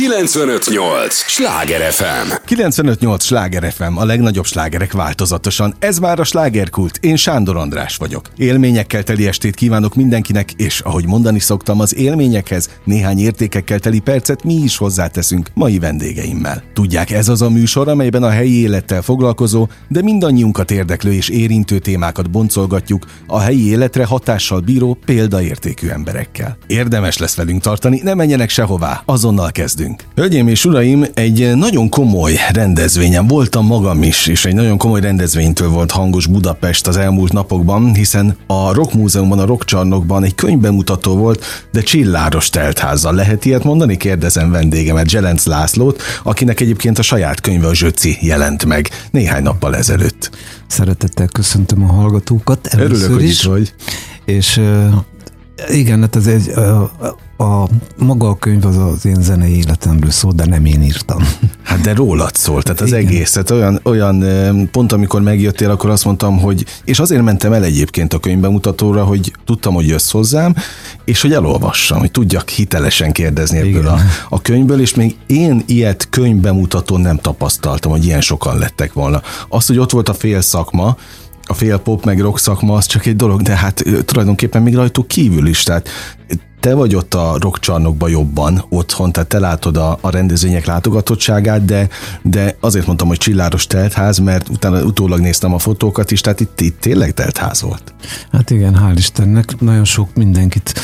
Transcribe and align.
958! 0.00 1.14
Sláger 1.14 1.92
FM! 1.92 2.32
958! 2.44 3.24
Sláger 3.24 3.72
FM, 3.72 3.96
a 3.96 4.04
legnagyobb 4.04 4.44
slágerek 4.44 4.92
változatosan. 4.92 5.74
Ez 5.78 5.98
már 5.98 6.20
a 6.20 6.24
slágerkult. 6.24 6.98
Én 7.02 7.16
Sándor 7.16 7.56
András 7.56 7.96
vagyok. 7.96 8.28
Élményekkel 8.36 9.02
teli 9.02 9.26
estét 9.26 9.54
kívánok 9.54 9.94
mindenkinek, 9.94 10.52
és 10.52 10.80
ahogy 10.80 11.06
mondani 11.06 11.38
szoktam, 11.38 11.80
az 11.80 11.96
élményekhez 11.96 12.70
néhány 12.84 13.18
értékekkel 13.18 13.78
teli 13.78 13.98
percet 13.98 14.44
mi 14.44 14.54
is 14.54 14.76
hozzáteszünk 14.76 15.50
mai 15.54 15.78
vendégeimmel. 15.78 16.62
Tudják, 16.72 17.10
ez 17.10 17.28
az 17.28 17.42
a 17.42 17.50
műsor, 17.50 17.88
amelyben 17.88 18.22
a 18.22 18.30
helyi 18.30 18.60
élettel 18.60 19.02
foglalkozó, 19.02 19.68
de 19.88 20.02
mindannyiunkat 20.02 20.70
érdeklő 20.70 21.12
és 21.12 21.28
érintő 21.28 21.78
témákat 21.78 22.30
boncolgatjuk 22.30 23.06
a 23.26 23.40
helyi 23.40 23.68
életre 23.68 24.04
hatással 24.04 24.60
bíró 24.60 24.98
példaértékű 25.04 25.88
emberekkel. 25.88 26.56
Érdemes 26.66 27.18
lesz 27.18 27.36
velünk 27.36 27.62
tartani, 27.62 28.00
ne 28.02 28.14
menjenek 28.14 28.50
sehová, 28.50 29.02
azonnal 29.04 29.50
kezdünk. 29.50 29.88
Hölgyeim 30.14 30.48
és 30.48 30.64
uraim, 30.64 31.04
egy 31.14 31.56
nagyon 31.56 31.88
komoly 31.88 32.32
rendezvényen 32.52 33.26
voltam 33.26 33.66
magam 33.66 34.02
is, 34.02 34.26
és 34.26 34.44
egy 34.44 34.54
nagyon 34.54 34.78
komoly 34.78 35.00
rendezvénytől 35.00 35.68
volt 35.68 35.90
hangos 35.90 36.26
Budapest 36.26 36.86
az 36.86 36.96
elmúlt 36.96 37.32
napokban, 37.32 37.94
hiszen 37.94 38.36
a 38.46 38.72
Rock 38.72 38.94
Múzeumban, 38.94 39.38
a 39.38 39.44
Rock 39.44 39.64
Csarnokban 39.64 40.24
egy 40.24 40.34
könyvbemutató 40.34 41.16
volt, 41.16 41.44
de 41.72 41.80
csilláros 41.80 42.50
teltházzal. 42.50 43.14
Lehet 43.14 43.44
ilyet 43.44 43.64
mondani? 43.64 43.96
Kérdezem 43.96 44.50
vendégemet, 44.50 45.08
Zselenc 45.08 45.44
Lászlót, 45.44 46.02
akinek 46.22 46.60
egyébként 46.60 46.98
a 46.98 47.02
saját 47.02 47.40
könyve 47.40 47.66
a 47.66 47.74
Zsöci 47.74 48.18
jelent 48.20 48.64
meg 48.64 48.88
néhány 49.10 49.42
nappal 49.42 49.76
ezelőtt. 49.76 50.30
Szeretettel 50.66 51.26
köszöntöm 51.26 51.82
a 51.82 51.92
hallgatókat. 51.92 52.74
Örülök, 52.78 53.12
hogy 53.12 53.24
itt 53.24 53.40
vagy. 53.40 53.74
És 54.24 54.60
igen, 55.68 56.00
hát 56.00 56.16
ez 56.16 56.26
egy, 56.26 56.52
a, 57.40 57.68
maga 57.96 58.28
a 58.28 58.34
könyv 58.34 58.66
az 58.66 58.76
az 58.76 59.06
én 59.06 59.22
zenei 59.22 59.56
életemről 59.56 60.10
szól, 60.10 60.32
de 60.32 60.46
nem 60.46 60.64
én 60.64 60.82
írtam. 60.82 61.18
Hát 61.62 61.80
de 61.80 61.94
rólad 61.94 62.34
szól, 62.34 62.62
tehát 62.62 62.80
az 62.80 62.88
Igen. 62.88 63.06
egész. 63.06 63.30
Tehát 63.30 63.50
olyan, 63.50 63.80
olyan 63.82 64.24
pont, 64.70 64.92
amikor 64.92 65.22
megjöttél, 65.22 65.70
akkor 65.70 65.90
azt 65.90 66.04
mondtam, 66.04 66.38
hogy, 66.38 66.64
és 66.84 66.98
azért 66.98 67.22
mentem 67.22 67.52
el 67.52 67.64
egyébként 67.64 68.14
a 68.14 68.18
könyvbemutatóra, 68.18 69.04
hogy 69.04 69.32
tudtam, 69.44 69.74
hogy 69.74 69.88
jössz 69.88 70.10
hozzám, 70.10 70.54
és 71.04 71.22
hogy 71.22 71.32
elolvassam, 71.32 71.98
hogy 71.98 72.10
tudjak 72.10 72.48
hitelesen 72.48 73.12
kérdezni 73.12 73.58
ebből 73.58 73.86
a, 73.86 73.98
a 74.28 74.40
könyvből, 74.40 74.80
és 74.80 74.94
még 74.94 75.16
én 75.26 75.62
ilyet 75.66 76.08
könyvbemutatón 76.10 77.00
nem 77.00 77.16
tapasztaltam, 77.16 77.90
hogy 77.90 78.04
ilyen 78.04 78.20
sokan 78.20 78.58
lettek 78.58 78.92
volna. 78.92 79.22
Az, 79.48 79.66
hogy 79.66 79.78
ott 79.78 79.90
volt 79.90 80.08
a 80.08 80.14
fél 80.14 80.40
szakma, 80.40 80.96
a 81.46 81.54
fél 81.54 81.78
pop 81.78 82.04
meg 82.04 82.20
rock 82.20 82.38
szakma 82.38 82.74
az 82.74 82.86
csak 82.86 83.06
egy 83.06 83.16
dolog, 83.16 83.42
de 83.42 83.56
hát 83.56 83.84
tulajdonképpen 84.04 84.62
még 84.62 84.74
rajtuk 84.74 85.08
kívül 85.08 85.46
is, 85.46 85.62
tehát 85.62 85.88
te 86.60 86.74
vagy 86.74 86.94
ott 86.94 87.14
a 87.14 87.36
rockcsarnokban 87.40 88.10
jobban 88.10 88.64
otthon, 88.68 89.12
tehát 89.12 89.28
te 89.28 89.38
látod 89.38 89.76
a, 89.76 89.98
a 90.00 90.10
rendezvények 90.10 90.66
látogatottságát, 90.66 91.64
de, 91.64 91.88
de 92.22 92.56
azért 92.60 92.86
mondtam, 92.86 93.08
hogy 93.08 93.18
csilláros 93.18 93.66
teltház, 93.66 94.18
mert 94.18 94.48
utána 94.48 94.82
utólag 94.82 95.20
néztem 95.20 95.54
a 95.54 95.58
fotókat 95.58 96.10
is, 96.10 96.20
tehát 96.20 96.40
itt, 96.40 96.60
itt 96.60 96.80
tényleg 96.80 97.14
teltház 97.14 97.62
volt. 97.62 97.94
Hát 98.32 98.50
igen, 98.50 98.74
hál' 98.74 98.94
Istennek, 98.96 99.60
nagyon 99.60 99.84
sok 99.84 100.14
mindenkit, 100.14 100.80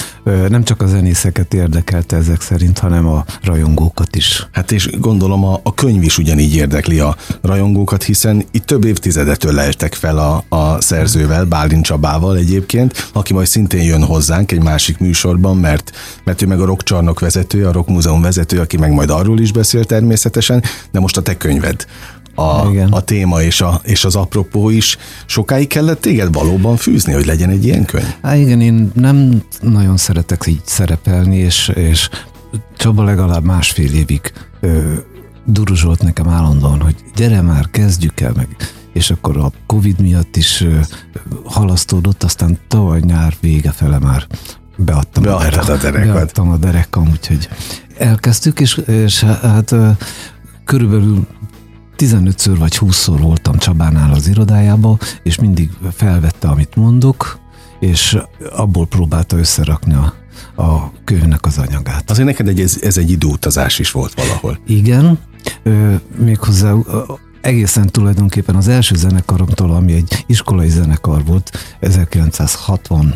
nem 0.49 0.65
csak 0.65 0.83
a 0.83 0.87
zenészeket 0.87 1.55
érdekelte 1.55 2.17
ezek 2.17 2.41
szerint, 2.41 2.79
hanem 2.79 3.07
a 3.07 3.25
rajongókat 3.43 4.17
is. 4.17 4.47
Hát 4.53 4.73
és 4.73 4.91
gondolom 4.99 5.45
a, 5.45 5.61
a 5.63 5.75
könyv 5.75 6.03
is 6.03 6.19
ugyanígy 6.19 6.55
érdekli 6.55 6.99
a 6.99 7.17
rajongókat, 7.43 8.03
hiszen 8.03 8.45
itt 8.51 8.67
több 8.67 8.85
évtizedetől 8.85 9.53
leltek 9.53 9.95
fel 9.95 10.19
a, 10.19 10.45
a 10.57 10.81
szerzővel, 10.81 11.45
Bálint 11.45 11.85
Csabával 11.85 12.37
egyébként, 12.37 13.11
aki 13.13 13.33
majd 13.33 13.47
szintén 13.47 13.83
jön 13.83 14.05
hozzánk 14.05 14.53
egy 14.53 14.63
másik 14.63 14.99
műsorban, 14.99 15.57
mert, 15.57 15.91
mert 16.25 16.43
ő 16.43 16.47
meg 16.47 16.61
a 16.61 16.65
rockcsarnok 16.65 17.21
vezető, 17.21 17.67
a 17.67 17.73
Rock 17.73 17.89
Múzeum 17.89 18.23
vezető, 18.23 18.61
aki 18.61 18.77
meg 18.77 18.93
majd 18.93 19.11
arról 19.11 19.41
is 19.41 19.53
beszél 19.53 19.85
természetesen, 19.85 20.63
de 20.91 21.01
most 21.01 21.17
a 21.17 21.23
te 21.23 21.37
könyved 21.37 21.87
a, 22.37 22.67
a 22.91 23.01
téma 23.01 23.43
és, 23.43 23.61
a, 23.61 23.81
és 23.85 24.05
az 24.05 24.17
apropó 24.17 24.71
is. 24.71 24.99
Sokáig 25.27 25.69
kellett 25.69 26.01
téged 26.01 26.33
valóban 26.33 26.77
fűzni, 26.77 27.13
hogy 27.13 27.27
legyen 27.27 27.51
egy 27.51 27.65
ilyen 27.65 27.85
könyv? 27.85 28.15
Há, 28.23 28.37
igen, 28.37 28.61
én 28.61 28.91
nem 28.95 29.43
nagyon 29.61 29.97
szeretek 29.97 30.45
így 30.47 30.63
szerepelni, 30.65 31.37
és, 31.37 31.69
és 31.69 32.09
Csaba 32.77 33.05
legalább 33.05 33.45
másfél 33.45 33.95
évig 33.95 34.33
ö, 34.61 34.93
duruzsolt 35.45 36.03
nekem 36.03 36.29
állandóan, 36.29 36.81
hogy 36.81 36.95
gyere 37.15 37.41
már, 37.41 37.71
kezdjük 37.71 38.21
el 38.21 38.33
meg. 38.37 38.49
És 38.93 39.11
akkor 39.11 39.37
a 39.37 39.53
Covid 39.67 40.01
miatt 40.01 40.37
is 40.37 40.61
ö, 40.61 40.79
halasztódott, 41.45 42.23
aztán 42.23 42.59
tavaly 42.69 43.01
nyár 43.05 43.35
vége 43.41 43.71
fele 43.71 43.99
már 43.99 44.27
beadtam, 44.77 45.23
Beadtad 45.23 45.85
a, 45.85 45.89
a 45.89 46.13
beadtam 46.13 46.51
a 46.51 46.57
derekam, 46.57 47.09
úgyhogy 47.11 47.49
elkezdtük, 47.99 48.61
és, 48.61 48.81
és 48.87 49.21
hát 49.23 49.75
körülbelül 50.65 51.27
15-ször 51.99 52.55
vagy 52.59 52.79
20-szor 52.81 53.17
voltam 53.21 53.59
Csabánál 53.59 54.13
az 54.13 54.29
irodájába, 54.29 54.99
és 55.23 55.39
mindig 55.39 55.71
felvette, 55.93 56.49
amit 56.49 56.77
mondok, 56.77 57.39
és 57.81 58.19
abból 58.57 58.87
próbálta 58.87 59.37
összerakni 59.37 59.95
a, 59.95 60.15
a 60.63 60.93
könyvnek 61.05 61.47
az 61.47 61.59
anyagát. 61.59 62.11
Azért 62.11 62.27
neked 62.27 62.49
egy, 62.49 62.61
ez, 62.61 62.79
ez 62.81 62.97
egy 62.97 63.11
időutazás 63.11 63.79
is 63.79 63.91
volt 63.91 64.15
valahol. 64.15 64.59
Igen, 64.67 65.19
ö, 65.63 65.95
méghozzá 66.19 66.75
egészen 67.41 67.87
tulajdonképpen 67.87 68.55
az 68.55 68.69
első 68.69 68.95
zenekaromtól, 68.95 69.71
ami 69.71 69.93
egy 69.93 70.25
iskolai 70.27 70.69
zenekar 70.69 71.25
volt, 71.25 71.77
1960 71.81 73.15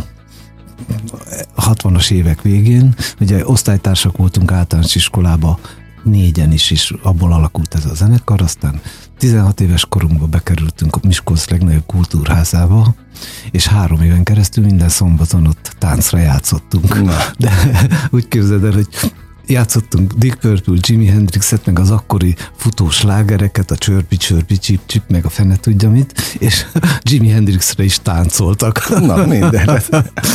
60-as 1.57 2.11
évek 2.11 2.43
végén, 2.43 2.95
ugye 3.21 3.47
osztálytársak 3.47 4.17
voltunk 4.17 4.53
általános 4.53 4.95
iskolába, 4.95 5.59
négyen 6.03 6.53
is, 6.53 6.71
is 6.71 6.93
abból 7.03 7.33
alakult 7.33 7.75
ez 7.75 7.85
a 7.85 7.95
zenekar, 7.95 8.43
aztán 8.43 8.81
16 9.19 9.61
éves 9.61 9.87
korunkban 9.89 10.31
bekerültünk 10.31 10.97
a 10.97 11.07
Miskolc 11.07 11.49
legnagyobb 11.49 11.87
kultúrházába, 11.87 12.95
és 13.51 13.67
három 13.67 14.03
éven 14.03 14.23
keresztül 14.23 14.65
minden 14.65 14.89
szombaton 14.89 15.47
ott 15.47 15.75
táncra 15.79 16.19
játszottunk. 16.19 17.05
Na. 17.05 17.17
De 17.39 17.53
úgy 18.11 18.29
képzeld 18.29 18.65
el, 18.65 18.73
hogy 18.73 18.89
játszottunk 19.51 20.13
Dick 20.13 20.39
Purple, 20.39 20.75
Jimi 20.81 21.07
Hendrixet, 21.07 21.67
meg 21.67 21.79
az 21.79 21.91
akkori 21.91 22.35
futós 22.57 23.03
lágereket, 23.03 23.71
a 23.71 23.77
csörpi, 23.77 24.17
csörpi, 24.17 24.59
csip, 24.59 24.81
csip, 24.87 25.03
meg 25.09 25.25
a 25.25 25.29
fene 25.29 25.57
tudja 25.57 25.91
mit, 25.91 26.37
és 26.39 26.67
Jimi 27.11 27.29
Hendrixre 27.29 27.85
is 27.85 27.99
táncoltak. 28.03 28.89
Na, 29.01 29.27
minden. 29.27 29.83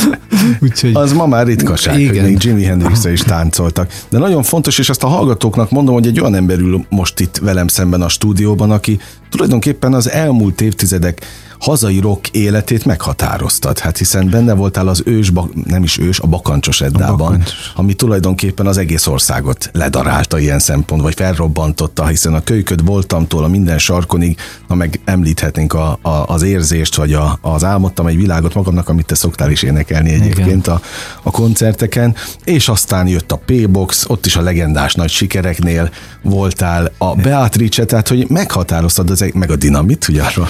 Úgyhogy, 0.60 0.94
az 0.94 1.12
ma 1.12 1.26
már 1.26 1.46
ritkaság, 1.46 2.00
igen. 2.00 2.14
hogy 2.14 2.22
még 2.22 2.42
Jimi 2.42 2.64
Hendrixre 2.64 3.12
is 3.12 3.20
táncoltak. 3.20 3.92
De 4.08 4.18
nagyon 4.18 4.42
fontos, 4.42 4.78
és 4.78 4.88
azt 4.88 5.02
a 5.02 5.06
hallgatóknak 5.06 5.70
mondom, 5.70 5.94
hogy 5.94 6.06
egy 6.06 6.20
olyan 6.20 6.34
ember 6.34 6.58
ül 6.58 6.86
most 6.88 7.20
itt 7.20 7.36
velem 7.36 7.66
szemben 7.66 8.02
a 8.02 8.08
stúdióban, 8.08 8.70
aki 8.70 9.00
tulajdonképpen 9.30 9.94
az 9.94 10.10
elmúlt 10.10 10.60
évtizedek 10.60 11.26
hazai 11.58 12.00
rock 12.00 12.28
életét 12.28 12.84
meghatároztad, 12.84 13.78
hát 13.78 13.98
hiszen 13.98 14.30
benne 14.30 14.54
voltál 14.54 14.88
az 14.88 15.02
ős, 15.04 15.32
nem 15.64 15.82
is 15.82 15.98
ős, 15.98 16.18
a 16.20 16.26
Bakancsos 16.26 16.80
Eddában, 16.80 17.10
a 17.10 17.16
Bakancsos. 17.16 17.72
ami 17.74 17.94
tulajdonképpen 17.94 18.66
az 18.66 18.76
egész 18.76 19.06
országot 19.06 19.70
ledarálta 19.72 20.38
ilyen 20.38 20.58
szempont, 20.58 21.02
vagy 21.02 21.14
felrobbantotta, 21.14 22.06
hiszen 22.06 22.34
a 22.34 22.40
kölyköd 22.40 22.84
voltamtól 22.84 23.44
a 23.44 23.48
minden 23.48 23.78
sarkonig, 23.78 24.36
ha 24.68 24.74
meg 24.74 25.00
említhetnénk 25.04 25.72
a, 25.72 25.98
a, 26.02 26.08
az 26.08 26.42
érzést, 26.42 26.94
vagy 26.94 27.12
a, 27.12 27.38
az 27.40 27.64
álmodtam 27.64 28.06
egy 28.06 28.16
világot 28.16 28.54
magamnak, 28.54 28.88
amit 28.88 29.06
te 29.06 29.14
szoktál 29.14 29.50
is 29.50 29.62
énekelni 29.62 30.12
egyébként 30.12 30.66
a, 30.66 30.80
a 31.22 31.30
koncerteken, 31.30 32.14
és 32.44 32.68
aztán 32.68 33.06
jött 33.06 33.32
a 33.32 33.40
P-Box, 33.46 34.04
ott 34.08 34.26
is 34.26 34.36
a 34.36 34.40
legendás 34.40 34.94
nagy 34.94 35.10
sikereknél 35.10 35.90
voltál, 36.22 36.92
a 36.98 37.14
Beatrice, 37.14 37.84
tehát 37.84 38.08
hogy 38.08 38.28
meghatároztad 38.28 39.10
az, 39.10 39.24
meg 39.34 39.50
a 39.50 39.56
Dinamit, 39.56 40.08
ugye 40.08 40.22
arról 40.22 40.48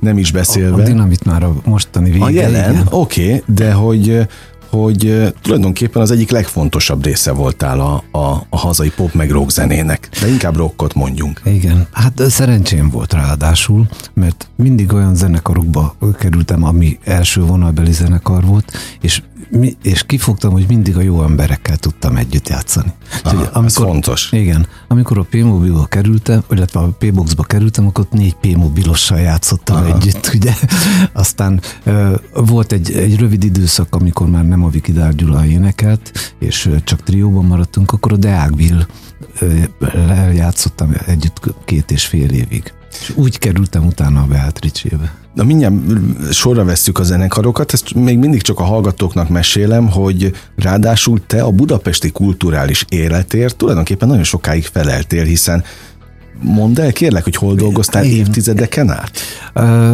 nem 0.00 0.18
is 0.18 0.32
beszélve. 0.32 0.76
A, 0.76 0.84
a 0.84 0.86
dinamit 0.86 1.24
már 1.24 1.42
a 1.42 1.54
mostani 1.64 2.10
vége. 2.10 2.24
A 2.24 2.30
jelen, 2.30 2.86
oké, 2.90 3.24
okay, 3.24 3.42
de 3.46 3.72
hogy 3.72 4.26
hogy 4.70 5.32
tulajdonképpen 5.42 6.02
az 6.02 6.10
egyik 6.10 6.30
legfontosabb 6.30 7.04
része 7.04 7.32
voltál 7.32 7.80
a, 7.80 8.18
a, 8.18 8.46
a 8.48 8.56
hazai 8.56 8.90
pop 8.90 9.14
meg 9.14 9.30
rock 9.30 9.50
zenének, 9.50 10.08
de 10.20 10.28
inkább 10.28 10.56
rockot 10.56 10.94
mondjunk. 10.94 11.40
Igen, 11.44 11.86
hát 11.92 12.22
szerencsém 12.28 12.90
volt 12.90 13.12
ráadásul, 13.12 13.86
mert 14.14 14.48
mindig 14.56 14.92
olyan 14.92 15.14
zenekarokba 15.14 15.96
kerültem, 16.18 16.64
ami 16.64 16.98
első 17.04 17.40
vonalbeli 17.40 17.92
zenekar 17.92 18.44
volt, 18.44 18.72
és 19.00 19.22
mi, 19.50 19.76
és 19.82 20.02
kifogtam, 20.02 20.52
hogy 20.52 20.64
mindig 20.68 20.96
a 20.96 21.00
jó 21.00 21.22
emberekkel 21.22 21.76
tudtam 21.76 22.16
együtt 22.16 22.48
játszani. 22.48 22.92
Aha, 23.22 23.36
amikor, 23.36 23.64
ez 23.64 23.76
fontos. 23.76 24.32
Igen. 24.32 24.66
Amikor 24.88 25.18
a 25.18 25.26
P-mobilba 25.30 25.84
kerültem, 25.84 26.42
illetve 26.50 26.80
a 26.80 26.88
P-boxba 26.98 27.42
kerültem, 27.42 27.86
akkor 27.86 28.06
négy 28.10 28.34
P-mobilossal 28.34 29.18
játszottam 29.18 29.76
Aha. 29.76 29.94
együtt, 29.94 30.30
ugye. 30.34 30.52
Aztán 31.12 31.60
uh, 31.84 32.14
volt 32.32 32.72
egy, 32.72 32.92
egy 32.92 33.18
rövid 33.18 33.44
időszak, 33.44 33.94
amikor 33.94 34.28
már 34.28 34.44
nem 34.44 34.64
a 34.64 34.68
Vikidár 34.68 35.14
Gyula 35.14 35.46
énekelt, 35.46 36.34
és 36.38 36.70
csak 36.84 37.02
trióban 37.02 37.44
maradtunk, 37.44 37.92
akkor 37.92 38.12
a 38.12 38.16
Deágville 38.16 38.86
uh, 39.40 40.34
játszottam 40.34 40.94
együtt 41.06 41.40
két 41.64 41.90
és 41.90 42.06
fél 42.06 42.30
évig. 42.30 42.72
És 43.00 43.12
úgy 43.14 43.38
kerültem 43.38 43.86
utána 43.86 44.22
a 44.22 44.26
Beatrice-be. 44.26 45.25
Na 45.36 45.44
mindjárt 45.44 45.74
sorra 46.32 46.64
vesszük 46.64 46.98
a 46.98 47.02
zenekarokat, 47.02 47.72
ezt 47.72 47.94
még 47.94 48.18
mindig 48.18 48.42
csak 48.42 48.60
a 48.60 48.64
hallgatóknak 48.64 49.28
mesélem, 49.28 49.90
hogy 49.90 50.32
ráadásul 50.56 51.26
te 51.26 51.42
a 51.42 51.50
budapesti 51.50 52.10
kulturális 52.10 52.84
életért 52.88 53.56
tulajdonképpen 53.56 54.08
nagyon 54.08 54.24
sokáig 54.24 54.64
feleltél, 54.64 55.24
hiszen 55.24 55.64
Mondd 56.40 56.80
el, 56.80 56.92
kérlek, 56.92 57.24
hogy 57.24 57.36
hol 57.36 57.54
dolgoztál 57.54 58.04
Igen. 58.04 58.16
évtizedeken 58.16 58.90
át? 58.90 59.18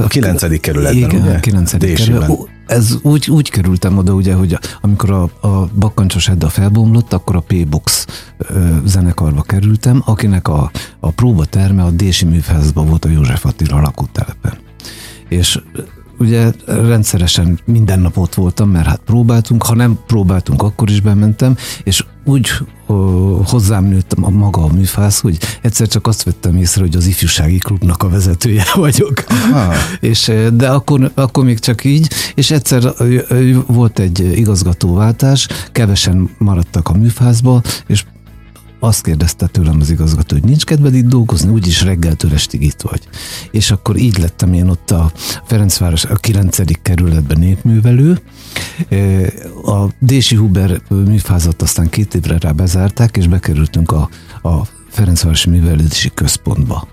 A 0.04 0.06
kilencedik 0.06 0.60
kerületben, 0.60 1.10
Igen, 1.10 1.20
ugye? 1.20 1.36
a 1.36 1.40
kilencedik 1.40 1.94
kerületben. 1.94 2.36
Ez 2.66 2.94
úgy, 3.02 3.30
úgy 3.30 3.50
kerültem 3.50 3.98
oda, 3.98 4.12
ugye, 4.12 4.34
hogy 4.34 4.58
amikor 4.80 5.10
a, 5.10 5.22
a 5.48 5.68
Bakkancsos 5.74 6.28
Edda 6.28 6.48
felbomlott, 6.48 7.12
akkor 7.12 7.36
a 7.36 7.44
P-Box 7.46 8.06
zenekarba 8.84 9.42
kerültem, 9.42 10.02
akinek 10.06 10.48
a, 10.48 10.70
a 11.00 11.10
próbaterme 11.10 11.82
a 11.82 11.90
Dési 11.90 12.24
Műfehezben 12.24 12.86
volt 12.86 13.04
a 13.04 13.08
József 13.08 13.44
Attila 13.46 13.80
lakótelepen. 13.80 14.70
És 15.32 15.60
ugye 16.18 16.52
rendszeresen 16.66 17.60
minden 17.64 18.00
nap 18.00 18.16
ott 18.16 18.34
voltam, 18.34 18.70
mert 18.70 18.86
hát 18.86 19.00
próbáltunk, 19.04 19.62
ha 19.62 19.74
nem 19.74 19.98
próbáltunk, 20.06 20.62
akkor 20.62 20.90
is 20.90 21.00
bementem, 21.00 21.56
és 21.84 22.04
úgy 22.24 22.48
ö, 22.88 22.94
hozzám 23.46 23.84
nőtt 23.84 24.12
a 24.12 24.30
maga 24.30 24.62
a 24.62 24.72
műfász, 24.72 25.20
hogy 25.20 25.38
egyszer 25.62 25.88
csak 25.88 26.06
azt 26.06 26.22
vettem 26.22 26.56
észre, 26.56 26.80
hogy 26.80 26.96
az 26.96 27.06
ifjúsági 27.06 27.58
klubnak 27.58 28.02
a 28.02 28.08
vezetője 28.08 28.64
vagyok. 28.74 29.24
Aha. 29.28 29.74
és, 30.00 30.32
de 30.52 30.68
akkor, 30.68 31.10
akkor 31.14 31.44
még 31.44 31.58
csak 31.58 31.84
így, 31.84 32.12
és 32.34 32.50
egyszer 32.50 32.82
volt 33.66 33.98
egy 33.98 34.38
igazgatóváltás, 34.38 35.48
kevesen 35.72 36.30
maradtak 36.38 36.88
a 36.88 36.94
műfázba, 36.94 37.62
és 37.86 38.04
azt 38.84 39.02
kérdezte 39.02 39.46
tőlem 39.46 39.80
az 39.80 39.90
igazgató, 39.90 40.36
hogy 40.36 40.44
nincs 40.44 40.64
kedved 40.64 40.94
itt 40.94 41.06
dolgozni, 41.06 41.50
úgyis 41.50 41.82
reggeltől 41.82 42.32
estig 42.32 42.62
itt 42.62 42.80
vagy. 42.80 43.08
És 43.50 43.70
akkor 43.70 43.96
így 43.96 44.18
lettem 44.18 44.52
én 44.52 44.68
ott 44.68 44.90
a 44.90 45.12
Ferencváros 45.44 46.04
a 46.04 46.14
9. 46.14 46.82
kerületben 46.82 47.38
népművelő. 47.38 48.20
A 49.64 49.86
Dési 49.98 50.36
Huber 50.36 50.80
műfázat 50.88 51.62
aztán 51.62 51.88
két 51.88 52.14
évre 52.14 52.38
rá 52.38 52.50
bezárták, 52.50 53.16
és 53.16 53.26
bekerültünk 53.26 53.92
a, 53.92 54.08
a 54.42 54.66
Ferencvárosi 54.88 55.50
Művelődési 55.50 56.10
Központba. 56.14 56.88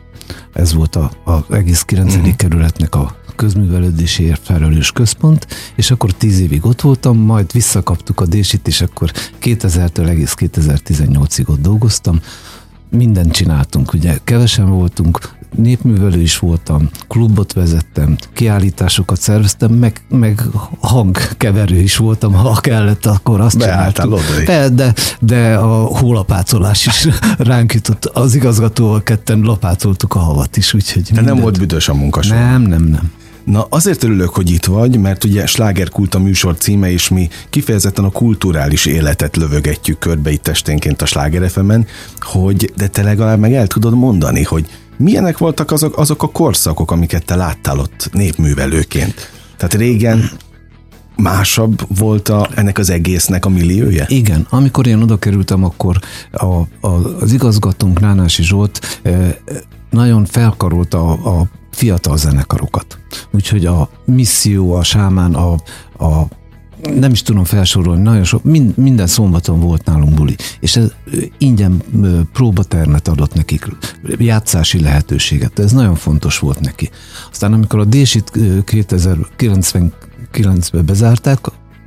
Ez 0.54 0.74
volt 0.74 0.96
a, 0.96 1.12
a 1.26 1.54
egész 1.54 1.82
9. 1.82 2.16
Uh-huh. 2.16 2.36
kerületnek 2.36 2.96
a 2.96 3.19
közművelődéséért 3.40 4.42
felelős 4.44 4.92
központ, 4.92 5.48
és 5.76 5.92
akkor 5.92 6.12
tíz 6.12 6.40
évig 6.40 6.66
ott 6.66 6.82
voltam, 6.82 7.18
majd 7.18 7.52
visszakaptuk 7.52 8.20
a 8.20 8.26
Désit, 8.26 8.68
és 8.68 8.82
akkor 8.82 9.12
2000-től 9.42 10.08
egész 10.08 10.34
2018-ig 10.38 11.48
ott 11.48 11.62
dolgoztam. 11.62 12.20
Mindent 12.90 13.32
csináltunk, 13.32 13.94
ugye 13.94 14.18
kevesen 14.24 14.70
voltunk, 14.70 15.20
népművelő 15.56 16.22
is 16.22 16.40
voltam, 16.40 16.90
klubot 17.08 17.54
vezettem, 17.54 18.18
kiállításokat 18.34 19.22
szerveztem, 19.22 19.72
meg, 19.72 20.02
meg 20.10 20.42
hangkeverő 20.80 21.78
is 21.78 21.98
voltam, 21.98 22.34
ha 22.34 22.54
kellett, 22.54 23.06
akkor 23.06 23.42
azt 23.42 23.58
Beálltál 23.58 24.10
De, 24.46 24.70
de, 24.70 24.94
de 25.20 25.56
a 25.56 25.86
hólapácolás 25.98 26.86
is 26.86 27.08
ránk 27.38 27.74
jutott. 27.74 28.06
Az 28.06 28.36
igazgatóval 28.36 29.04
ketten 29.04 29.40
lapácoltuk 29.40 30.16
a 30.16 30.20
havat 30.20 30.58
is, 30.58 30.74
úgyhogy... 30.74 31.02
De 31.02 31.10
mindent. 31.12 31.34
nem 31.34 31.44
volt 31.44 31.58
büdös 31.58 31.90
a 31.90 31.94
munka 31.94 32.22
Nem, 32.30 32.62
nem, 32.62 32.84
nem. 32.84 33.12
Na 33.44 33.68
azért 33.70 34.04
örülök, 34.04 34.30
hogy 34.30 34.50
itt 34.50 34.66
vagy, 34.66 35.00
mert 35.00 35.24
ugye 35.24 35.46
Slágerkult 35.46 36.16
a 36.16 36.20
műsor 36.20 36.58
címe, 36.58 36.92
és 36.92 37.10
mi 37.10 37.30
kifejezetten 37.50 38.06
a 38.06 38.10
kulturális 38.10 38.86
életet 38.86 39.36
lövögetjük 39.36 40.00
körbe 40.00 40.32
itt 40.32 40.48
esténként 40.48 41.02
a 41.02 41.06
Sláger 41.06 41.52
hogy 42.20 42.72
de 42.76 42.88
te 42.88 43.04
legalább 43.04 43.40
meg 43.40 43.54
el 43.54 43.68
tudod 43.68 43.94
mondani, 43.94 44.44
hogy 44.44 44.66
milyenek 44.98 45.38
voltak 45.38 45.72
azok, 45.72 45.98
azok 45.98 46.24
a 46.24 46.28
korszakok, 46.28 46.92
amiket 46.92 47.26
te 47.26 47.36
láttál 47.36 47.80
ott 47.80 48.10
népművelőként. 48.14 49.32
Tehát 49.58 49.74
régen 49.74 50.30
másabb 51.16 51.98
volt 51.98 52.30
a, 52.30 52.48
ennek 52.56 52.78
az 52.78 52.90
egésznek 52.90 53.46
a 53.46 53.50
milliója? 53.50 54.06
Igen, 54.08 54.48
amikor 54.50 54.88
én 54.88 55.02
oda 55.02 55.18
kerültem, 55.18 55.64
akkor 55.64 56.00
a, 56.32 56.46
a, 56.46 57.18
az 57.20 57.34
igazgatónk 57.34 58.00
Nánási 58.00 58.44
Zsolt 58.44 59.00
e, 59.04 59.38
nagyon 59.90 60.26
felkarolta 60.26 61.12
a 61.12 61.48
fiatal 61.80 62.18
zenekarokat. 62.18 62.98
Úgyhogy 63.32 63.66
a 63.66 63.90
misszió, 64.06 64.74
a 64.74 64.84
sámán, 64.84 65.34
a, 65.34 65.54
a 66.06 66.28
nem 66.96 67.12
is 67.12 67.22
tudom 67.22 67.44
felsorolni, 67.44 68.02
nagyon 68.02 68.24
sok, 68.24 68.44
mind, 68.44 68.78
minden 68.78 69.08
szombaton 69.08 69.60
volt 69.60 69.86
nálunk 69.86 70.14
buli, 70.14 70.36
és 70.60 70.76
ez 70.76 70.92
ingyen 71.38 71.84
próbatermet 72.34 73.08
adott 73.08 73.34
nekik, 73.34 73.68
játszási 74.18 74.80
lehetőséget, 74.80 75.60
ez 75.60 75.72
nagyon 75.72 75.96
fontos 75.96 76.40
volt 76.40 76.60
neki. 76.60 76.90
Aztán 77.32 77.54
amikor 77.54 77.80
a 77.80 77.86
Désit 77.86 78.32
2099-ben 78.36 80.86
bezárták, 80.86 81.40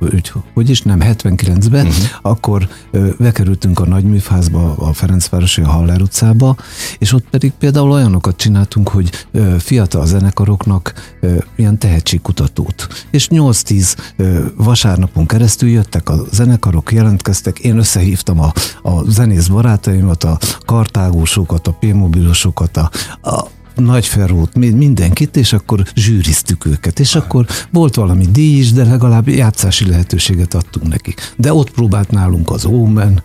hogy, 0.09 0.31
hogy 0.53 0.69
is 0.69 0.81
nem, 0.81 0.99
79-ben, 1.01 1.85
uh-huh. 1.85 2.05
akkor 2.21 2.67
ö, 2.91 3.09
bekerültünk 3.19 3.79
a 3.79 3.85
nagyműfázba, 3.85 4.75
a 4.77 4.93
Ferencvárosi 4.93 5.61
a 5.61 5.67
Haller 5.67 6.01
utcába, 6.01 6.55
és 6.97 7.13
ott 7.13 7.25
pedig 7.29 7.51
például 7.59 7.91
olyanokat 7.91 8.35
csináltunk, 8.35 8.89
hogy 8.89 9.09
ö, 9.31 9.55
fiatal 9.59 10.05
zenekaroknak 10.05 10.93
ö, 11.19 11.35
ilyen 11.55 11.77
tehetségkutatót. 11.77 12.87
És 13.11 13.27
8-10 13.31 13.95
ö, 14.15 14.45
vasárnapon 14.55 15.25
keresztül 15.25 15.69
jöttek 15.69 16.09
a 16.09 16.15
zenekarok, 16.31 16.91
jelentkeztek, 16.91 17.59
én 17.59 17.77
összehívtam 17.77 18.39
a, 18.39 18.51
a 18.81 19.03
zenész 19.09 19.47
barátaimat, 19.47 20.23
a 20.23 20.37
kartágósokat, 20.65 21.67
a 21.67 21.71
P-mobilosokat, 21.71 22.77
a, 22.77 22.89
a 23.21 23.47
nagy 23.75 24.05
Ferrót, 24.05 24.55
mindenkit, 24.55 25.37
és 25.37 25.53
akkor 25.53 25.83
zsűriztük 25.95 26.65
őket. 26.65 26.99
És 26.99 27.15
akkor 27.15 27.45
volt 27.71 27.95
valami 27.95 28.25
díj 28.31 28.57
is, 28.57 28.71
de 28.71 28.83
legalább 28.83 29.27
játszási 29.27 29.85
lehetőséget 29.85 30.53
adtunk 30.53 30.87
nekik. 30.87 31.33
De 31.37 31.53
ott 31.53 31.71
próbált 31.71 32.11
nálunk 32.11 32.51
az 32.51 32.65
Omen, 32.65 33.23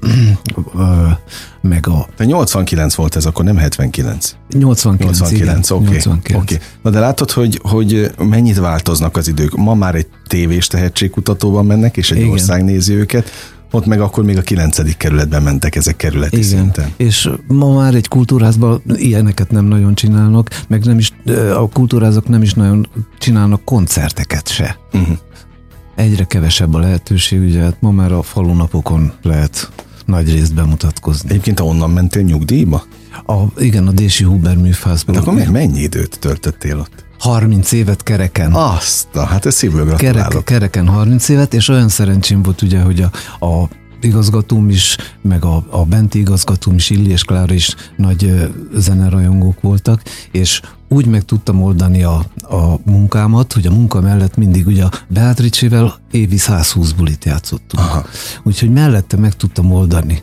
meg 1.60 1.88
a... 1.88 2.08
De 2.16 2.24
89 2.24 2.94
volt 2.94 3.16
ez, 3.16 3.26
akkor 3.26 3.44
nem 3.44 3.56
79. 3.56 4.36
89, 4.48 5.18
89 5.20 5.70
oké. 5.70 6.04
Okay, 6.10 6.36
okay. 6.36 6.58
Na 6.82 6.90
de 6.90 6.98
látod, 6.98 7.30
hogy, 7.30 7.60
hogy 7.62 8.10
mennyit 8.18 8.58
változnak 8.58 9.16
az 9.16 9.28
idők. 9.28 9.56
Ma 9.56 9.74
már 9.74 9.94
egy 9.94 10.06
tévés 10.26 10.66
tehetségkutatóban 10.66 11.66
mennek, 11.66 11.96
és 11.96 12.10
egy 12.10 12.18
igen. 12.18 12.30
ország 12.30 12.64
nézi 12.64 12.92
őket 12.92 13.30
ott 13.70 13.86
meg 13.86 14.00
akkor 14.00 14.24
még 14.24 14.36
a 14.36 14.42
kilencedik 14.42 14.96
kerületben 14.96 15.42
mentek 15.42 15.76
ezek 15.76 15.96
kerületi 15.96 16.36
Igen. 16.36 16.48
szinten. 16.48 16.92
És 16.96 17.30
ma 17.46 17.74
már 17.74 17.94
egy 17.94 18.08
kultúrházban 18.08 18.82
ilyeneket 18.94 19.50
nem 19.50 19.64
nagyon 19.64 19.94
csinálnak, 19.94 20.62
meg 20.68 20.84
nem 20.84 20.98
is, 20.98 21.12
a 21.54 21.68
kultúrázok 21.68 22.28
nem 22.28 22.42
is 22.42 22.54
nagyon 22.54 22.88
csinálnak 23.18 23.64
koncerteket 23.64 24.48
se. 24.48 24.78
Uh-huh. 24.92 25.16
Egyre 25.94 26.24
kevesebb 26.24 26.74
a 26.74 26.78
lehetőség, 26.78 27.40
ugye 27.40 27.60
hát 27.62 27.80
ma 27.80 27.90
már 27.90 28.12
a 28.12 28.22
falunapokon 28.22 29.12
lehet 29.22 29.70
nagy 30.04 30.32
részt 30.32 30.54
bemutatkozni. 30.54 31.30
Egyébként 31.30 31.60
onnan 31.60 31.90
mentél 31.90 32.22
nyugdíjba? 32.22 32.82
A, 33.26 33.34
igen, 33.58 33.86
a 33.86 33.92
Dési 33.92 34.24
Huber 34.24 34.56
műfázban. 34.56 35.14
De 35.14 35.20
akkor 35.20 35.50
mennyi 35.50 35.80
időt 35.80 36.18
töltöttél 36.18 36.78
ott? 36.78 37.04
30 37.20 37.72
évet 37.72 38.02
kereken. 38.02 38.52
Azt, 38.52 39.16
hát 39.16 39.46
ez 39.46 39.54
szívből 39.54 39.84
gratulálok. 39.84 40.28
Kerek, 40.28 40.44
kereken 40.44 40.88
30 40.88 41.28
évet, 41.28 41.54
és 41.54 41.68
olyan 41.68 41.88
szerencsém 41.88 42.42
volt 42.42 42.62
ugye, 42.62 42.80
hogy 42.80 43.00
a, 43.38 43.46
a 43.46 43.68
igazgatóm 44.00 44.68
is, 44.68 44.96
meg 45.20 45.44
a, 45.44 45.64
a 45.70 45.84
benti 45.84 46.18
igazgatóm 46.18 46.74
is, 46.74 46.90
Illi 46.90 47.10
és 47.10 47.22
Klára 47.22 47.54
is 47.54 47.74
nagy 47.96 48.50
zenerajongók 48.74 49.60
voltak, 49.60 50.02
és 50.30 50.60
úgy 50.88 51.06
meg 51.06 51.24
tudtam 51.24 51.62
oldani 51.62 52.02
a, 52.02 52.24
a 52.42 52.78
munkámat, 52.84 53.52
hogy 53.52 53.66
a 53.66 53.70
munka 53.70 54.00
mellett 54.00 54.36
mindig 54.36 54.66
ugye 54.66 54.84
a 54.84 54.90
Beatrice-vel 55.08 55.98
évi 56.10 56.36
120 56.36 56.92
bulit 56.92 57.24
játszottunk. 57.24 57.86
Aha. 57.86 58.04
Úgyhogy 58.42 58.70
mellette 58.70 59.16
meg 59.16 59.36
tudtam 59.36 59.72
oldani 59.72 60.22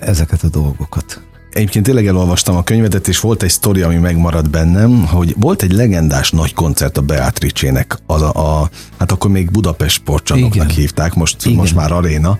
ezeket 0.00 0.42
a 0.42 0.48
dolgokat. 0.48 1.20
Egyébként 1.52 1.84
tényleg 1.84 2.06
elolvastam 2.06 2.56
a 2.56 2.62
könyvedet, 2.62 3.08
és 3.08 3.20
volt 3.20 3.42
egy 3.42 3.50
sztori, 3.50 3.82
ami 3.82 3.96
megmaradt 3.96 4.50
bennem, 4.50 5.06
hogy 5.06 5.34
volt 5.38 5.62
egy 5.62 5.72
legendás 5.72 6.30
nagy 6.30 6.54
koncert 6.54 6.96
a 6.98 7.00
Beatrice-nek, 7.00 7.98
az 8.06 8.22
a, 8.22 8.60
a 8.60 8.70
hát 8.98 9.12
akkor 9.12 9.30
még 9.30 9.50
Budapest 9.50 9.94
sportcsarnoknak 9.94 10.70
hívták, 10.70 11.14
most, 11.14 11.44
Igen. 11.44 11.56
most 11.56 11.74
már 11.74 11.92
aréna, 11.92 12.38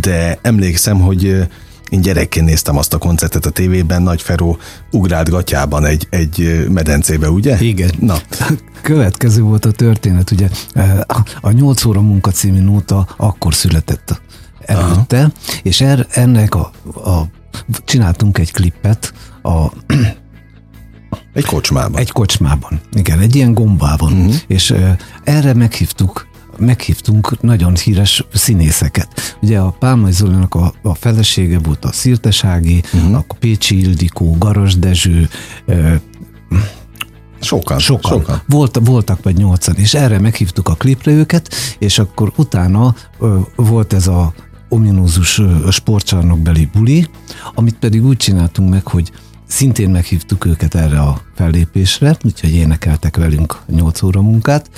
de 0.00 0.38
emlékszem, 0.42 1.00
hogy 1.00 1.46
én 1.90 2.00
gyerekként 2.00 2.46
néztem 2.46 2.76
azt 2.76 2.94
a 2.94 2.98
koncertet 2.98 3.46
a 3.46 3.50
tévében, 3.50 4.02
Nagy 4.02 4.22
Feró 4.22 4.58
ugrált 4.90 5.28
gatyában 5.28 5.84
egy, 5.84 6.06
egy 6.10 6.66
medencébe, 6.70 7.30
ugye? 7.30 7.56
Igen. 7.60 7.90
Na. 8.00 8.16
Következő 8.82 9.42
volt 9.42 9.64
a 9.64 9.70
történet, 9.70 10.30
ugye 10.30 10.48
a 11.40 11.50
8 11.50 11.84
óra 11.84 12.00
munka 12.00 12.30
című 12.30 12.60
nóta 12.60 13.08
akkor 13.16 13.54
született 13.54 14.20
előtte, 14.60 15.18
Aha. 15.18 15.30
és 15.62 15.80
er, 15.80 16.06
ennek 16.10 16.54
a, 16.54 16.70
a 16.94 17.22
csináltunk 17.84 18.38
egy 18.38 18.52
klippet 18.52 19.12
a 19.42 19.66
egy 21.32 21.44
kocsmában. 21.44 22.00
Egy 22.00 22.10
kocsmában, 22.10 22.80
igen, 22.92 23.18
egy 23.18 23.34
ilyen 23.34 23.54
gombában. 23.54 24.12
Uh-huh. 24.12 24.34
És 24.46 24.70
uh, 24.70 24.90
erre 25.24 25.54
meghívtuk 25.54 26.32
meghívtunk 26.58 27.40
nagyon 27.40 27.76
híres 27.76 28.24
színészeket. 28.32 29.36
Ugye 29.40 29.58
a 29.58 29.70
Pálmai 29.70 30.12
Zolinak 30.12 30.54
a, 30.54 30.74
a 30.82 30.94
felesége 30.94 31.58
volt 31.58 31.84
a 31.84 31.92
Szirtesági, 31.92 32.82
uh-huh. 32.92 33.14
a 33.14 33.24
Pécsi 33.38 33.80
Ildikó, 33.80 34.36
Garas 34.38 34.78
Dezső, 34.78 35.28
uh, 35.66 35.94
Sokan. 37.40 37.78
Sokan. 37.78 38.10
sokan. 38.10 38.42
Volt, 38.46 38.78
voltak 38.84 39.22
vagy 39.22 39.36
nyolcan, 39.36 39.76
és 39.76 39.94
erre 39.94 40.18
meghívtuk 40.18 40.68
a 40.68 40.74
klipre 40.74 41.12
őket, 41.12 41.54
és 41.78 41.98
akkor 41.98 42.32
utána 42.36 42.94
ö, 43.18 43.38
volt 43.56 43.92
ez 43.92 44.06
a 44.06 44.34
ominózus 44.74 45.40
sportcsarnokbeli 45.70 46.68
buli, 46.72 47.06
amit 47.54 47.78
pedig 47.78 48.04
úgy 48.04 48.16
csináltunk 48.16 48.70
meg, 48.70 48.86
hogy 48.86 49.12
szintén 49.46 49.90
meghívtuk 49.90 50.44
őket 50.44 50.74
erre 50.74 51.00
a 51.00 51.20
fellépésre, 51.34 52.16
úgyhogy 52.24 52.54
énekeltek 52.54 53.16
velünk 53.16 53.60
8 53.66 54.02
óra 54.02 54.22
munkát. 54.22 54.70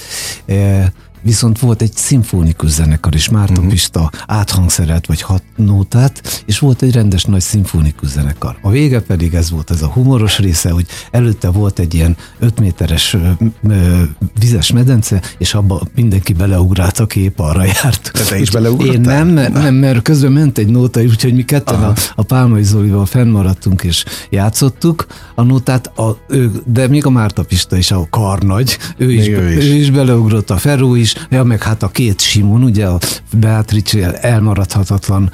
E, 0.46 0.92
viszont 1.22 1.58
volt 1.58 1.82
egy 1.82 1.92
szimfonikus 1.94 2.70
zenekar 2.70 3.14
is, 3.14 3.28
Márton 3.28 3.56
uh-huh. 3.56 3.70
Pista 3.70 4.10
áthangszerelt 4.26 5.06
vagy 5.06 5.20
hat 5.20 5.42
nótát, 5.56 6.42
és 6.46 6.58
volt 6.58 6.82
egy 6.82 6.92
rendes 6.92 7.24
nagy 7.24 7.40
szimfonikus 7.40 8.08
zenekar. 8.08 8.56
A 8.62 8.70
vége 8.70 9.00
pedig 9.00 9.34
ez 9.34 9.50
volt 9.50 9.70
ez 9.70 9.82
a 9.82 9.86
humoros 9.86 10.38
része, 10.38 10.70
hogy 10.70 10.86
előtte 11.10 11.48
volt 11.48 11.78
egy 11.78 11.94
ilyen 11.94 12.16
5 12.38 12.60
méteres 12.60 13.14
ö, 13.14 13.30
ö, 13.68 14.02
vizes 14.40 14.72
medence, 14.72 15.22
és 15.38 15.54
abba 15.54 15.82
mindenki 15.94 16.32
beleugrált, 16.32 16.98
aki 16.98 17.20
épp 17.20 17.38
arra 17.38 17.64
járt. 17.64 18.10
Te- 18.12 18.24
te 18.24 18.38
is 18.38 18.50
beleugrottál? 18.50 18.94
Én 18.94 19.00
nem, 19.00 19.28
mert, 19.28 19.52
nem, 19.52 19.74
mert 19.74 20.02
közben 20.02 20.32
ment 20.32 20.58
egy 20.58 20.68
nóta, 20.68 21.00
úgyhogy 21.00 21.34
mi 21.34 21.44
ketten 21.44 21.82
a, 21.82 21.92
a 22.14 22.22
Pálmai 22.22 22.62
Zolival 22.62 23.06
fennmaradtunk 23.06 23.82
és 23.82 24.04
játszottuk 24.30 25.06
a 25.34 25.42
nótát, 25.42 25.86
a, 25.98 26.18
ő, 26.28 26.50
de 26.66 26.88
még 26.88 27.06
a 27.06 27.10
Márta 27.10 27.42
Pista 27.42 27.76
is, 27.76 27.90
a 27.90 28.06
karnagy, 28.10 28.78
ő 28.96 29.12
is, 29.12 29.26
ő 29.28 29.50
is. 29.50 29.64
ő 29.64 29.74
is 29.74 29.90
beleugrott, 29.90 30.50
a 30.50 30.56
Feró 30.56 30.94
is, 30.94 31.14
ja, 31.30 31.42
meg 31.42 31.62
hát 31.62 31.82
a 31.82 31.88
két 31.88 32.20
Simon, 32.20 32.62
ugye 32.62 32.86
a 32.86 32.98
Beatrice 33.32 34.20
elmaradhatatlan 34.20 35.30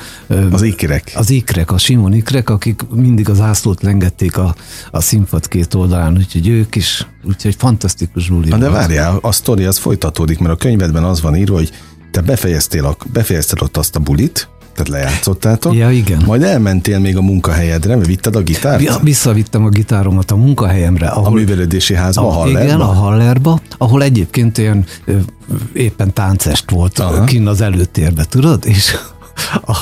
Az 0.50 0.62
ikrek. 0.62 1.12
az 1.14 1.30
ikrek, 1.30 1.70
a 1.70 1.78
Simon 1.78 2.12
ikrek, 2.12 2.50
akik 2.50 2.82
mindig 2.90 3.28
az 3.28 3.40
ászlót 3.40 3.82
lengették 3.82 4.36
a, 4.36 4.54
a 4.90 5.00
színpad 5.00 5.48
két 5.48 5.74
oldalán, 5.74 6.16
úgyhogy 6.16 6.48
ők 6.48 6.74
is, 6.74 7.06
úgyhogy 7.24 7.54
fantasztikus 7.58 8.28
buli 8.28 8.48
de 8.48 8.68
várjál, 8.68 9.18
a 9.22 9.32
sztori 9.32 9.64
az 9.64 9.78
folytatódik, 9.78 10.38
mert 10.38 10.54
a 10.54 10.56
könyvedben 10.56 11.04
az 11.04 11.20
van 11.20 11.36
írva, 11.36 11.54
hogy 11.54 11.70
te 12.10 12.20
befejeztél, 12.20 12.84
a, 12.84 12.96
befejezted 13.12 13.62
ott 13.62 13.76
azt 13.76 13.96
a 13.96 14.00
bulit, 14.00 14.48
tehát 14.72 14.88
lejátszottátok, 14.88 15.74
Ja, 15.74 15.90
igen. 15.90 16.22
majd 16.26 16.42
elmentél 16.42 16.98
még 16.98 17.16
a 17.16 17.20
munkahelyedre, 17.22 17.94
mert 17.96 18.06
vitted 18.06 18.36
a 18.36 18.40
gitárt? 18.42 18.82
Ja, 18.82 18.98
Visszavittem 19.02 19.64
a 19.64 19.68
gitáromat 19.68 20.30
a 20.30 20.36
munkahelyemre, 20.36 21.08
a 21.08 21.16
ahol 21.16 21.30
művelődési 21.32 21.94
házba, 21.94 22.22
a, 22.22 22.26
A, 22.26 22.30
Hallerba? 22.30 22.62
igen, 22.64 22.80
a 22.80 22.84
Hallerba, 22.92 23.60
ahol 23.78 24.02
egyébként 24.02 24.58
olyan 24.58 24.84
ö, 25.04 25.16
éppen 25.72 26.12
táncest 26.12 26.70
volt 26.70 26.98
Aha. 26.98 27.24
Kinn 27.24 27.46
az 27.46 27.60
előtérbe, 27.60 28.24
tudod? 28.24 28.64
És 28.66 28.96
a, 29.64 29.76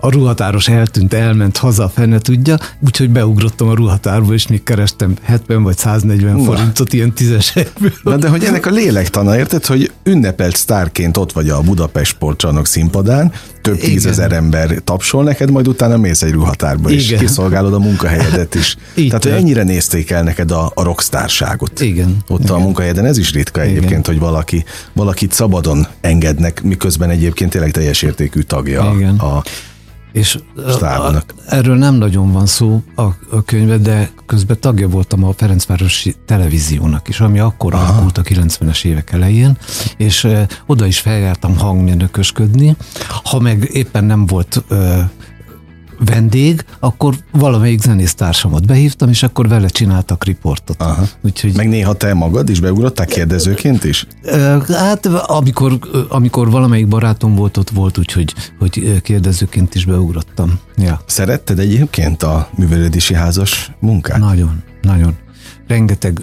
a 0.00 0.10
ruhatáros 0.10 0.68
eltűnt, 0.68 1.14
elment 1.14 1.56
haza, 1.56 1.88
fene 1.88 2.18
tudja, 2.18 2.56
úgyhogy 2.80 3.10
beugrottam 3.10 3.68
a 3.68 3.74
ruhatárba, 3.74 4.32
és 4.32 4.46
még 4.46 4.62
kerestem 4.62 5.14
70 5.22 5.62
vagy 5.62 5.76
140 5.76 6.36
Na. 6.36 6.42
forintot 6.42 6.92
ilyen 6.92 7.12
tízesekből. 7.12 7.92
Na 8.02 8.16
de 8.16 8.28
hogy 8.28 8.44
ennek 8.44 8.66
a 8.66 8.70
lélektana, 8.70 9.38
érted, 9.38 9.66
hogy 9.66 9.92
ünnepelt 10.02 10.56
sztárként 10.56 11.16
ott 11.16 11.32
vagy 11.32 11.48
a 11.48 11.60
Budapest 11.60 12.10
sportcsarnok 12.10 12.66
színpadán, 12.66 13.32
több 13.62 13.76
Igen. 13.76 13.90
tízezer 13.90 14.32
ember 14.32 14.80
tapsol 14.84 15.24
neked, 15.24 15.50
majd 15.50 15.68
utána 15.68 15.96
mész 15.96 16.22
egy 16.22 16.32
ruhatárba, 16.32 16.90
és 16.90 17.06
Igen. 17.06 17.18
kiszolgálod 17.18 17.72
a 17.72 17.78
munkahelyedet 17.78 18.54
is. 18.54 18.76
Így 18.94 19.06
Tehát, 19.06 19.24
hogy 19.24 19.32
ennyire 19.32 19.62
nézték 19.62 20.10
el 20.10 20.22
neked 20.22 20.50
a, 20.50 20.72
a 20.74 20.82
rockstárságot. 20.82 21.80
Igen. 21.80 22.16
Ott 22.28 22.40
Igen. 22.42 22.54
a 22.54 22.58
munkahelyeden 22.58 23.04
ez 23.04 23.18
is 23.18 23.32
ritka 23.32 23.60
egyébként, 23.60 23.90
Igen. 23.90 24.02
hogy 24.04 24.18
valaki, 24.18 24.64
valakit 24.92 25.32
szabadon 25.32 25.86
engednek, 26.00 26.62
miközben 26.62 27.10
egyébként 27.10 27.50
tényleg 27.50 27.70
teljes 27.70 28.02
értékű 28.02 28.40
tagja 28.40 28.89
Igen. 28.94 29.16
a 29.18 29.42
És 30.12 30.38
Stábnak. 30.68 31.34
a- 31.36 31.54
erről 31.54 31.76
nem 31.76 31.94
nagyon 31.94 32.32
van 32.32 32.46
szó 32.46 32.82
a, 32.94 33.02
a 33.30 33.42
könyve, 33.44 33.76
de 33.78 34.10
közben 34.26 34.60
tagja 34.60 34.88
voltam 34.88 35.24
a 35.24 35.32
Ferencvárosi 35.32 36.14
televíziónak 36.26 37.08
is, 37.08 37.20
ami 37.20 37.38
akkor 37.38 37.74
Aha. 37.74 37.92
alakult 37.92 38.18
a 38.18 38.22
90-es 38.22 38.84
évek 38.84 39.12
elején, 39.12 39.58
és 39.96 40.24
ö, 40.24 40.42
oda 40.66 40.86
is 40.86 40.98
feljártam 41.00 41.56
hangmérnökösködni. 41.58 42.76
Ha 43.24 43.40
meg 43.40 43.68
éppen 43.72 44.04
nem 44.04 44.26
volt 44.26 44.62
ö, 44.68 44.98
vendég, 46.04 46.64
akkor 46.78 47.14
valamelyik 47.32 47.80
zenésztársamat 47.80 48.66
behívtam, 48.66 49.08
és 49.08 49.22
akkor 49.22 49.48
vele 49.48 49.68
csináltak 49.68 50.24
riportot. 50.24 50.82
Aha. 50.82 51.04
Úgyhogy 51.20 51.56
Meg 51.56 51.68
néha 51.68 51.92
te 51.92 52.14
magad 52.14 52.48
is 52.48 52.60
beugrottál 52.60 53.06
kérdezőként 53.06 53.84
is? 53.84 54.06
Hát 54.68 55.06
amikor, 55.06 55.78
amikor 56.08 56.50
valamelyik 56.50 56.88
barátom 56.88 57.34
volt 57.34 57.56
ott, 57.56 57.70
volt 57.70 57.98
úgy, 57.98 58.12
hogy, 58.12 58.34
kérdezőként 59.02 59.74
is 59.74 59.84
beugrottam. 59.84 60.58
Ja, 60.76 61.00
Szeretted 61.06 61.58
egyébként 61.58 62.22
a 62.22 62.48
művelődési 62.56 63.14
házas 63.14 63.70
munkát? 63.80 64.18
nagyon, 64.18 64.62
nagyon. 64.82 65.16
Rengeteg 65.66 66.20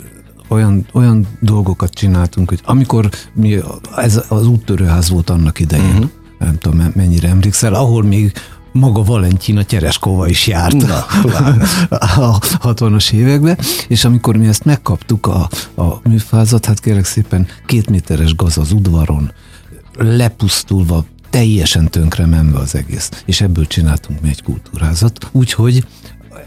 olyan, 0.47 0.87
olyan 0.93 1.27
dolgokat 1.39 1.93
csináltunk, 1.93 2.49
hogy 2.49 2.61
amikor 2.65 3.09
mi, 3.33 3.59
ez 3.95 4.21
az 4.27 4.47
úttörőház 4.47 5.09
volt 5.09 5.29
annak 5.29 5.59
idején, 5.59 5.85
uh-huh. 5.85 6.09
nem 6.39 6.57
tudom 6.57 6.77
me- 6.77 6.95
mennyire 6.95 7.27
emlékszel, 7.29 7.73
ahol 7.73 8.03
még 8.03 8.33
maga 8.77 9.03
Valentina 9.03 9.63
Tereskova 9.63 10.27
is 10.27 10.47
járt 10.47 10.87
Na, 10.87 11.05
a 11.89 12.39
60-as 12.39 13.11
években, 13.11 13.57
és 13.87 14.05
amikor 14.05 14.37
mi 14.37 14.47
ezt 14.47 14.65
megkaptuk 14.65 15.27
a, 15.27 15.49
a 15.75 15.99
műfázat, 16.03 16.65
hát 16.65 16.79
kérlek 16.79 17.05
szépen 17.05 17.47
két 17.65 17.89
méteres 17.89 18.35
gaz 18.35 18.57
az 18.57 18.71
udvaron, 18.71 19.31
lepusztulva, 19.97 21.05
teljesen 21.29 21.89
tönkre 21.89 22.25
menve 22.25 22.59
az 22.59 22.75
egész. 22.75 23.09
És 23.25 23.41
ebből 23.41 23.67
csináltunk 23.67 24.21
mi 24.21 24.29
egy 24.29 24.43
kultúrázat. 24.43 25.29
Úgyhogy 25.31 25.85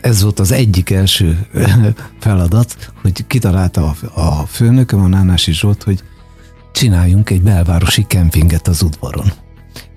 ez 0.01 0.23
volt 0.23 0.39
az 0.39 0.53
egyik 0.53 0.91
első 0.91 1.47
feladat, 2.21 2.93
hogy 3.03 3.27
kitalálta 3.27 3.95
a, 4.15 4.21
a 4.21 4.47
főnököm, 4.47 5.01
a 5.01 5.07
Nánási 5.07 5.53
Zsolt, 5.53 5.83
hogy 5.83 6.03
csináljunk 6.73 7.31
egy 7.31 7.43
belvárosi 7.43 8.05
kempinget 8.09 8.69
az 8.69 8.83
udvaron. 8.83 9.33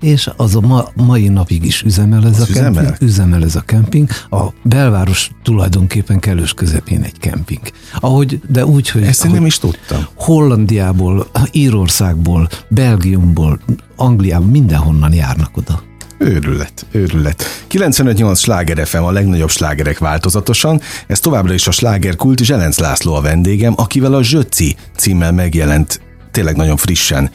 És 0.04 0.30
az 0.36 0.54
a 0.54 0.60
ma, 0.60 0.88
mai 0.94 1.28
napig 1.28 1.64
is 1.64 1.82
üzemel 1.82 2.26
ez 2.26 2.40
Az 2.40 2.48
a 2.48 2.52
kemping. 2.52 2.74
üzemel? 2.74 2.96
Üzemel 3.00 3.44
ez 3.44 3.56
a 3.56 3.60
kemping. 3.60 4.08
A 4.30 4.42
belváros 4.62 5.30
tulajdonképpen 5.42 6.18
kellős 6.18 6.54
közepén 6.54 7.02
egy 7.02 7.18
kemping. 7.18 7.60
Ahogy, 8.00 8.40
de 8.48 8.66
úgy, 8.66 8.88
hogy 8.90 9.02
Ezt 9.02 9.24
én 9.24 9.30
nem 9.30 9.46
is 9.46 9.58
tudtam. 9.58 10.06
Hollandiából, 10.14 11.26
Írországból, 11.52 12.48
Belgiumból, 12.68 13.60
Angliából, 13.96 14.48
mindenhonnan 14.48 15.12
járnak 15.12 15.56
oda. 15.56 15.82
Őrület, 16.18 16.86
őrület. 16.90 17.44
95-8 17.70 18.38
sláger 18.38 18.86
FM 18.86 19.02
a 19.02 19.10
legnagyobb 19.10 19.50
slágerek 19.50 19.98
változatosan. 19.98 20.80
Ez 21.06 21.20
továbbra 21.20 21.52
is 21.54 21.66
a 21.66 21.70
slágerkult, 21.70 22.38
Zselenc 22.44 22.78
László 22.78 23.14
a 23.14 23.20
vendégem, 23.20 23.72
akivel 23.76 24.14
a 24.14 24.22
Zsöci 24.22 24.76
címmel 24.96 25.32
megjelent 25.32 26.00
tényleg 26.34 26.56
nagyon 26.56 26.76
frissen 26.76 27.30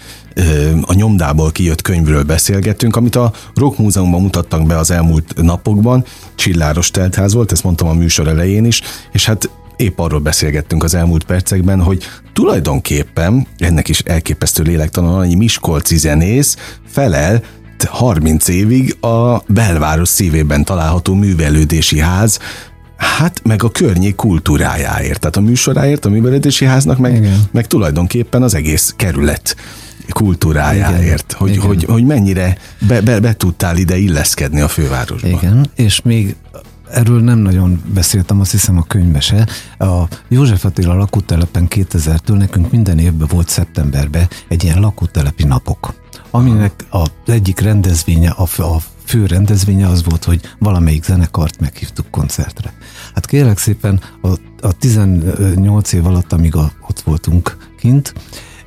a 0.82 0.94
nyomdából 0.94 1.52
kijött 1.52 1.82
könyvről 1.82 2.24
beszélgettünk, 2.24 2.96
amit 2.96 3.16
a 3.16 3.34
Rock 3.56 3.78
Múzeumban 3.78 4.22
mutattak 4.22 4.68
be 4.68 4.78
az 4.78 4.92
elmúlt 4.92 5.34
napokban. 5.42 6.06
Csilláros 6.36 6.92
teltház 6.92 7.34
volt, 7.34 7.52
ezt 7.52 7.64
mondtam 7.64 7.88
a 7.88 7.94
műsor 7.94 8.28
elején 8.28 8.66
is, 8.66 8.82
és 9.12 9.26
hát 9.26 9.50
épp 9.76 10.00
arról 10.00 10.20
beszélgettünk 10.20 10.84
az 10.84 10.94
elmúlt 10.94 11.24
percekben, 11.24 11.82
hogy 11.82 12.04
tulajdonképpen 12.34 13.48
ennek 13.58 13.88
is 13.88 14.00
elképesztő 14.00 14.64
lélektalan 14.64 15.20
annyi 15.20 15.36
miskolci 15.36 15.98
zenész 15.98 16.58
felel 16.88 17.44
30 17.86 18.48
évig 18.48 19.04
a 19.04 19.44
belváros 19.48 20.10
szívében 20.10 20.64
található 20.64 21.14
művelődési 21.14 22.00
ház, 22.00 22.40
hát 23.00 23.42
meg 23.44 23.64
a 23.64 23.70
környék 23.70 24.16
kultúrájáért. 24.16 25.20
Tehát 25.20 25.36
a 25.36 25.42
műsoráért, 25.42 26.06
a 26.06 26.10
művelődési 26.10 26.66
háznak, 26.66 26.98
meg, 26.98 27.16
Igen. 27.16 27.44
meg 27.52 27.68
tulajdonképpen 27.68 28.42
az 28.42 28.54
egész 28.54 28.94
kerület 28.96 29.56
kultúrájáért, 30.10 31.02
Igen. 31.02 31.38
hogy, 31.38 31.50
Igen. 31.50 31.66
hogy, 31.66 31.84
hogy 31.84 32.06
mennyire 32.06 32.58
be, 32.88 33.02
be, 33.02 33.20
be 33.20 33.34
tudtál 33.34 33.78
ide 33.78 33.98
illeszkedni 33.98 34.62
a 34.62 34.68
fővárosba. 34.68 35.28
Igen, 35.28 35.70
és 35.76 36.02
még 36.02 36.36
erről 36.92 37.22
nem 37.22 37.38
nagyon 37.38 37.82
beszéltem, 37.94 38.40
azt 38.40 38.52
hiszem 38.52 38.78
a 38.78 38.84
könyvbe 38.84 39.20
se. 39.20 39.48
A 39.78 40.08
József 40.28 40.66
Attila 40.66 40.94
lakótelepen 40.94 41.68
2000-től 41.70 42.38
nekünk 42.38 42.72
minden 42.72 43.00
évben 43.00 43.28
volt 43.32 43.50
szeptemberben 43.50 44.28
egy 44.48 44.64
ilyen 44.64 44.80
lakótelepi 44.80 45.44
napok, 45.44 45.94
aminek 46.32 46.86
az 46.90 47.10
egyik 47.26 47.60
rendezvénye, 47.60 48.30
a, 48.30 48.46
fő- 48.46 48.64
a 48.64 48.82
fő 49.06 49.26
rendezvénye 49.26 49.88
az 49.88 50.04
volt, 50.04 50.24
hogy 50.24 50.42
valamelyik 50.60 51.04
zenekart 51.04 51.60
meghívtuk 51.60 52.12
koncertre. 52.12 52.74
Hát 53.14 53.26
kérlek 53.26 53.58
szépen 53.58 54.02
a, 54.22 54.28
a 54.62 54.72
18 54.80 55.94
év 55.94 56.06
alatt, 56.06 56.34
amíg 56.34 56.56
a, 56.56 56.72
ott 56.88 57.00
voltunk 57.00 57.58
kint, 57.80 58.14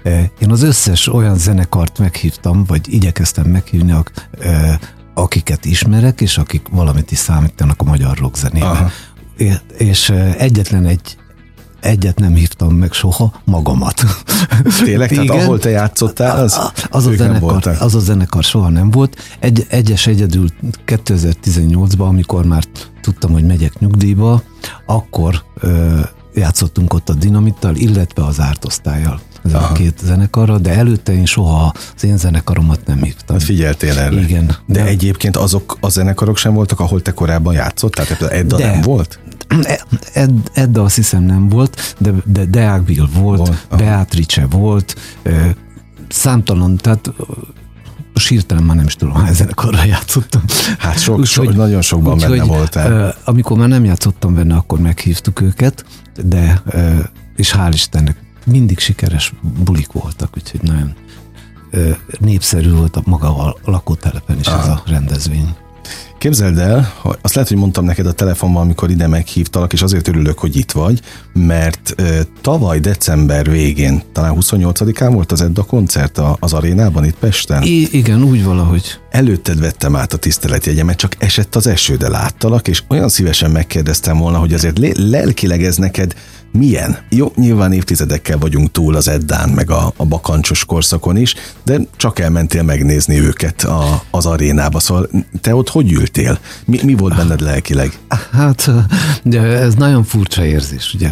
eh, 0.03 0.29
én 0.39 0.51
az 0.51 0.63
összes 0.63 1.09
olyan 1.09 1.37
zenekart 1.37 1.99
meghívtam, 1.99 2.65
vagy 2.65 2.93
igyekeztem 2.93 3.47
meghívni, 3.47 3.95
eh, 4.41 4.79
akiket 5.15 5.65
ismerek, 5.65 6.21
és 6.21 6.39
akik 6.39 6.69
valamit 6.71 7.11
is 7.11 7.19
számítanak 7.19 7.81
a 7.81 7.85
magyar 7.85 8.19
rock 8.19 8.37
Aha. 8.37 8.49
zenében. 8.49 8.91
É- 9.37 9.81
És 9.81 10.11
eh, 10.11 10.35
egyetlen 10.39 10.87
egy 10.87 11.17
egyet 11.83 12.19
nem 12.19 12.35
hívtam 12.35 12.75
meg 12.75 12.93
soha, 12.93 13.33
magamat. 13.45 13.95
Tényleg? 14.85 15.09
Tehát 15.09 15.25
Igen. 15.25 15.39
ahol 15.41 15.59
te 15.59 15.71
játszottál, 15.71 16.41
az, 16.41 16.53
A- 16.57 16.73
az, 16.91 17.07
a 17.07 17.13
zenekar, 17.15 17.77
az 17.81 17.95
a 17.95 17.99
zenekar 18.01 18.43
soha 18.45 18.69
nem 18.69 18.91
volt. 18.91 19.17
Egy, 19.39 19.67
egyes 19.69 20.07
egyedül 20.07 20.49
2018-ban, 20.87 22.07
amikor 22.07 22.45
már 22.45 22.65
tudtam, 23.01 23.33
hogy 23.33 23.47
megyek 23.47 23.79
nyugdíjba, 23.79 24.43
akkor 24.87 25.43
ö, 25.61 26.01
játszottunk 26.35 26.95
ott 26.95 27.09
a 27.09 27.15
Dinamittal, 27.15 27.75
illetve 27.77 28.25
az 28.25 28.41
Ártosztályjal. 28.41 29.21
Ez 29.45 29.55
a 29.55 29.73
két 29.75 29.99
zenekarra, 30.05 30.59
de 30.59 30.71
előtte 30.71 31.13
én 31.13 31.25
soha 31.27 31.73
az 31.97 32.05
én 32.05 32.17
zenekaromat 32.17 32.87
nem 32.87 33.03
hívtam. 33.03 33.37
Hát 33.37 33.45
figyeltél 33.45 33.99
erre. 33.99 34.21
Igen. 34.21 34.47
De, 34.47 34.55
de 34.67 34.85
egyébként 34.85 35.37
azok 35.37 35.77
a 35.81 35.89
zenekarok 35.89 36.37
sem 36.37 36.55
voltak, 36.55 36.81
ahol 36.81 37.03
te 37.03 37.13
korábban 37.13 37.55
játszottál? 37.55 38.07
Tehát 38.07 38.33
Edda 38.33 38.57
De. 38.57 38.71
nem 38.71 38.81
volt? 38.81 39.19
Ed, 40.13 40.51
Edda 40.53 40.83
azt 40.83 40.95
hiszem 40.97 41.23
nem 41.23 41.49
volt, 41.49 41.95
de, 41.99 42.13
de 42.25 42.45
Deagville 42.45 43.09
volt, 43.15 43.39
Volt. 43.39 43.67
Beatrice 43.77 44.47
volt, 44.47 44.97
ö, 45.23 45.47
számtalan, 46.09 46.77
tehát 46.77 47.13
most 48.15 48.29
hirtelen 48.29 48.63
már 48.65 48.77
nem 48.77 48.85
is 48.87 48.95
tudom, 48.95 49.15
hány 49.15 49.33
zenekarra 49.35 49.85
játszottam. 49.85 50.43
Hát 50.79 50.99
sok, 50.99 51.19
Úgyhogy- 51.19 51.47
sok, 51.47 51.57
nagyon 51.57 51.81
sokban 51.83 52.13
úgyhogy, 52.15 52.39
benne 52.39 52.45
voltál. 52.57 52.91
ö, 52.91 53.09
Amikor 53.25 53.59
már 53.59 53.69
nem 53.69 53.85
játszottam 53.85 54.35
benne, 54.35 54.55
akkor 54.55 54.81
meghívtuk 54.81 55.41
őket, 55.41 55.85
de 56.25 56.63
és 57.37 57.55
hál' 57.57 57.71
Istennek 57.73 58.17
mindig 58.47 58.79
sikeres 58.79 59.33
bulik 59.65 59.93
voltak, 59.93 60.31
úgyhogy 60.37 60.63
nagyon 60.63 60.95
népszerű 62.19 62.71
volt 62.73 62.97
a 62.97 63.03
maga 63.05 63.37
a 63.47 63.57
lakótelepen 63.65 64.39
is 64.39 64.47
ez 64.47 64.53
Aha. 64.53 64.71
a 64.73 64.83
rendezvény. 64.91 65.55
Képzeld 66.23 66.59
el, 66.59 66.93
hogy 66.97 67.19
azt 67.23 67.35
lehet, 67.35 67.49
hogy 67.51 67.59
mondtam 67.59 67.85
neked 67.85 68.07
a 68.07 68.13
telefonban, 68.13 68.63
amikor 68.63 68.91
ide 68.91 69.07
meghívtalak, 69.07 69.73
és 69.73 69.83
azért 69.83 70.09
örülök, 70.09 70.39
hogy 70.39 70.57
itt 70.57 70.73
vagy, 70.73 71.01
mert 71.33 71.95
ö, 71.97 72.21
tavaly 72.41 72.79
december 72.81 73.51
végén, 73.51 74.03
talán 74.13 74.37
28-án 74.41 75.11
volt 75.13 75.33
az 75.33 75.41
Edda 75.41 75.63
koncert 75.63 76.21
az 76.39 76.53
arénában 76.53 77.05
itt 77.05 77.19
Pesten. 77.19 77.63
I- 77.63 77.89
igen, 77.97 78.23
úgy 78.23 78.45
valahogy. 78.45 79.02
Előtted 79.13 79.61
vettem 79.61 79.97
át 79.97 80.13
a 80.13 80.17
tiszteletjegyemet, 80.17 80.97
csak 80.97 81.15
esett 81.19 81.57
az 81.57 81.67
eső, 81.67 81.97
de 81.97 82.09
láttalak, 82.09 82.69
és 82.69 82.83
olyan 82.89 83.09
szívesen 83.09 83.51
megkérdeztem 83.51 84.19
volna, 84.19 84.39
hogy 84.39 84.53
azért 84.53 84.79
lé- 84.79 84.99
lelkileg 84.99 85.65
ez 85.65 85.77
neked 85.77 86.15
milyen? 86.53 86.99
Jó, 87.09 87.33
nyilván 87.35 87.73
évtizedekkel 87.73 88.39
vagyunk 88.39 88.71
túl 88.71 88.95
az 88.95 89.09
Eddán, 89.09 89.49
meg 89.49 89.71
a, 89.71 89.93
a 89.97 90.05
bakancsos 90.05 90.65
korszakon 90.65 91.17
is, 91.17 91.35
de 91.65 91.81
csak 91.97 92.19
elmentél 92.19 92.63
megnézni 92.63 93.21
őket 93.21 93.63
a, 93.63 94.03
az 94.11 94.27
arénába, 94.27 94.81
szóval 94.81 95.09
te 95.41 95.55
ott 95.55 95.69
hogy 95.69 95.93
ültél? 95.93 96.39
Mi, 96.65 96.81
mi 96.83 96.95
volt 96.95 97.17
benned 97.17 97.41
lelkileg? 97.41 97.99
Hát, 98.33 98.71
de 99.23 99.41
ez 99.41 99.75
nagyon 99.75 100.05
furcsa 100.05 100.45
érzés, 100.45 100.95
ugye. 100.95 101.11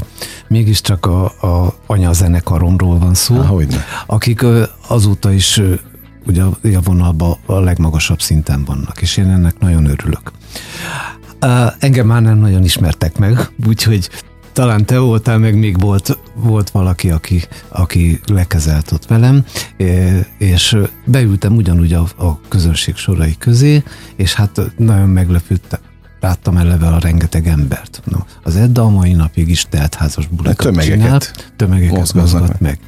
Mégiscsak 0.48 1.06
a, 1.06 1.24
a 1.24 1.74
anyazenekaromról 1.86 2.98
van 2.98 3.14
szó, 3.14 3.40
Há, 3.40 3.52
akik 4.06 4.44
azóta 4.86 5.32
is 5.32 5.60
ugye 6.26 6.42
a 6.42 6.58
élvonalban 6.62 7.36
a 7.46 7.58
legmagasabb 7.58 8.20
szinten 8.20 8.64
vannak, 8.64 9.02
és 9.02 9.16
én 9.16 9.28
ennek 9.28 9.58
nagyon 9.58 9.84
örülök. 9.84 10.32
Engem 11.78 12.06
már 12.06 12.22
nem 12.22 12.38
nagyon 12.38 12.64
ismertek 12.64 13.18
meg, 13.18 13.50
úgyhogy 13.66 14.10
talán 14.52 14.84
te 14.84 14.98
voltál, 14.98 15.38
meg 15.38 15.58
még 15.58 15.80
volt, 15.80 16.18
volt 16.34 16.70
valaki, 16.70 17.10
aki, 17.10 17.42
aki 17.68 18.20
lekezelt 18.26 18.92
ott 18.92 19.06
velem, 19.06 19.44
és 20.38 20.76
beültem 21.04 21.56
ugyanúgy 21.56 21.92
a, 21.92 22.06
a 22.18 22.40
közönség 22.48 22.96
sorai 22.96 23.36
közé, 23.38 23.82
és 24.16 24.34
hát 24.34 24.60
nagyon 24.76 25.08
meglepődtem. 25.08 25.80
Láttam 26.20 26.56
eleve 26.56 26.86
a 26.86 26.98
rengeteg 26.98 27.46
embert. 27.46 28.02
No, 28.04 28.18
az 28.42 28.56
Edda 28.56 28.82
a 28.82 28.88
mai 28.88 29.12
napig 29.12 29.48
is 29.48 29.66
teltházas 29.68 30.26
bulikat 30.26 30.56
tömegeket 30.56 31.00
csinált, 31.00 31.52
tömegeket 31.56 31.96
mozgatnak 31.96 32.40
mozgat 32.40 32.60
meg. 32.60 32.78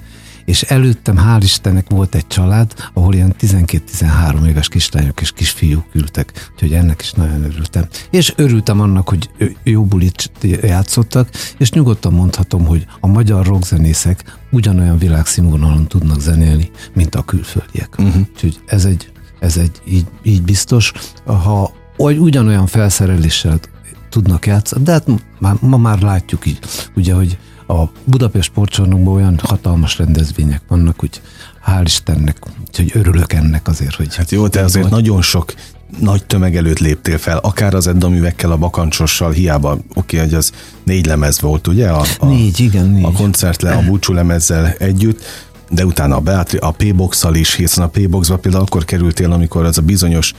És 0.45 0.63
előttem, 0.63 1.17
hál' 1.17 1.41
Istennek 1.43 1.87
volt 1.89 2.15
egy 2.15 2.27
család, 2.27 2.73
ahol 2.93 3.15
ilyen 3.15 3.35
12-13 3.41 4.47
éves 4.47 4.69
kislányok 4.69 5.21
és 5.21 5.33
kisfiúk 5.33 5.85
ültek, 5.93 6.51
úgyhogy 6.53 6.73
ennek 6.73 7.01
is 7.01 7.13
nagyon 7.13 7.45
örültem. 7.45 7.87
És 8.11 8.33
örültem 8.37 8.81
annak, 8.81 9.09
hogy 9.09 9.31
jó 9.63 9.85
bulit 9.85 10.31
játszottak, 10.63 11.29
és 11.59 11.71
nyugodtan 11.71 12.13
mondhatom, 12.13 12.67
hogy 12.67 12.87
a 13.01 13.07
magyar 13.07 13.47
rockzenészek 13.47 14.39
ugyanolyan 14.51 14.99
világszínvonalon 14.99 15.87
tudnak 15.89 16.21
zenélni, 16.21 16.71
mint 16.95 17.15
a 17.15 17.23
külföldiek. 17.23 17.95
Uh-huh. 17.99 18.27
Úgyhogy 18.35 18.61
ez 18.67 18.85
egy, 18.85 19.13
ez 19.41 19.57
egy 19.57 19.81
így, 19.85 20.07
így 20.23 20.43
biztos. 20.43 20.93
Ha 21.25 21.73
ugyanolyan 21.97 22.67
felszereléssel 22.67 23.61
tudnak 24.09 24.47
játszani, 24.47 24.85
de 24.85 24.93
hát 24.93 25.07
már, 25.39 25.57
ma 25.61 25.77
már 25.77 26.01
látjuk 26.01 26.47
így, 26.47 26.59
ugye, 26.95 27.15
hogy 27.15 27.39
a 27.73 27.91
Budapest 28.05 28.49
sportcsarnokban 28.49 29.15
olyan 29.15 29.41
hatalmas 29.43 29.99
rendezvények 29.99 30.63
vannak, 30.69 31.01
hogy 31.01 31.21
hál' 31.67 31.83
Istennek, 31.85 32.37
úgyhogy 32.69 32.91
örülök 32.95 33.33
ennek 33.33 33.69
azért, 33.69 33.95
hogy... 33.95 34.17
Hát 34.17 34.31
jó, 34.31 34.49
te 34.49 34.65
azért 34.65 34.91
nagyon 34.91 35.23
sok 35.23 35.55
nagy 36.01 36.25
tömeg 36.25 36.57
előtt 36.57 36.79
léptél 36.79 37.19
fel, 37.19 37.39
akár 37.39 37.75
az 37.75 37.87
Edda 37.87 38.09
művekkel, 38.09 38.51
a 38.51 38.57
bakancsossal, 38.57 39.31
hiába, 39.31 39.79
oké, 39.95 40.19
hogy 40.19 40.35
az 40.35 40.53
négy 40.85 41.07
lemez 41.07 41.41
volt, 41.41 41.67
ugye? 41.67 41.89
A, 41.89 42.05
a, 42.19 42.27
Négy, 42.27 42.61
igen, 42.61 42.89
négy. 42.89 43.05
a 43.05 43.13
koncert 43.13 43.63
le, 43.63 43.73
a 43.73 43.83
búcsú 43.85 44.13
lemezzel 44.13 44.75
együtt, 44.79 45.25
de 45.71 45.85
utána 45.85 46.17
a 46.17 46.21
Beatri, 46.21 46.59
a 46.59 46.71
P-boxal 46.71 47.35
is, 47.35 47.55
hiszen 47.55 47.85
a 47.85 47.89
P-boxba 47.89 48.37
például 48.37 48.65
akkor 48.65 48.85
kerültél, 48.85 49.33
amikor 49.33 49.65
az 49.65 49.79
a 49.79 49.83
bizonyos 49.83 50.33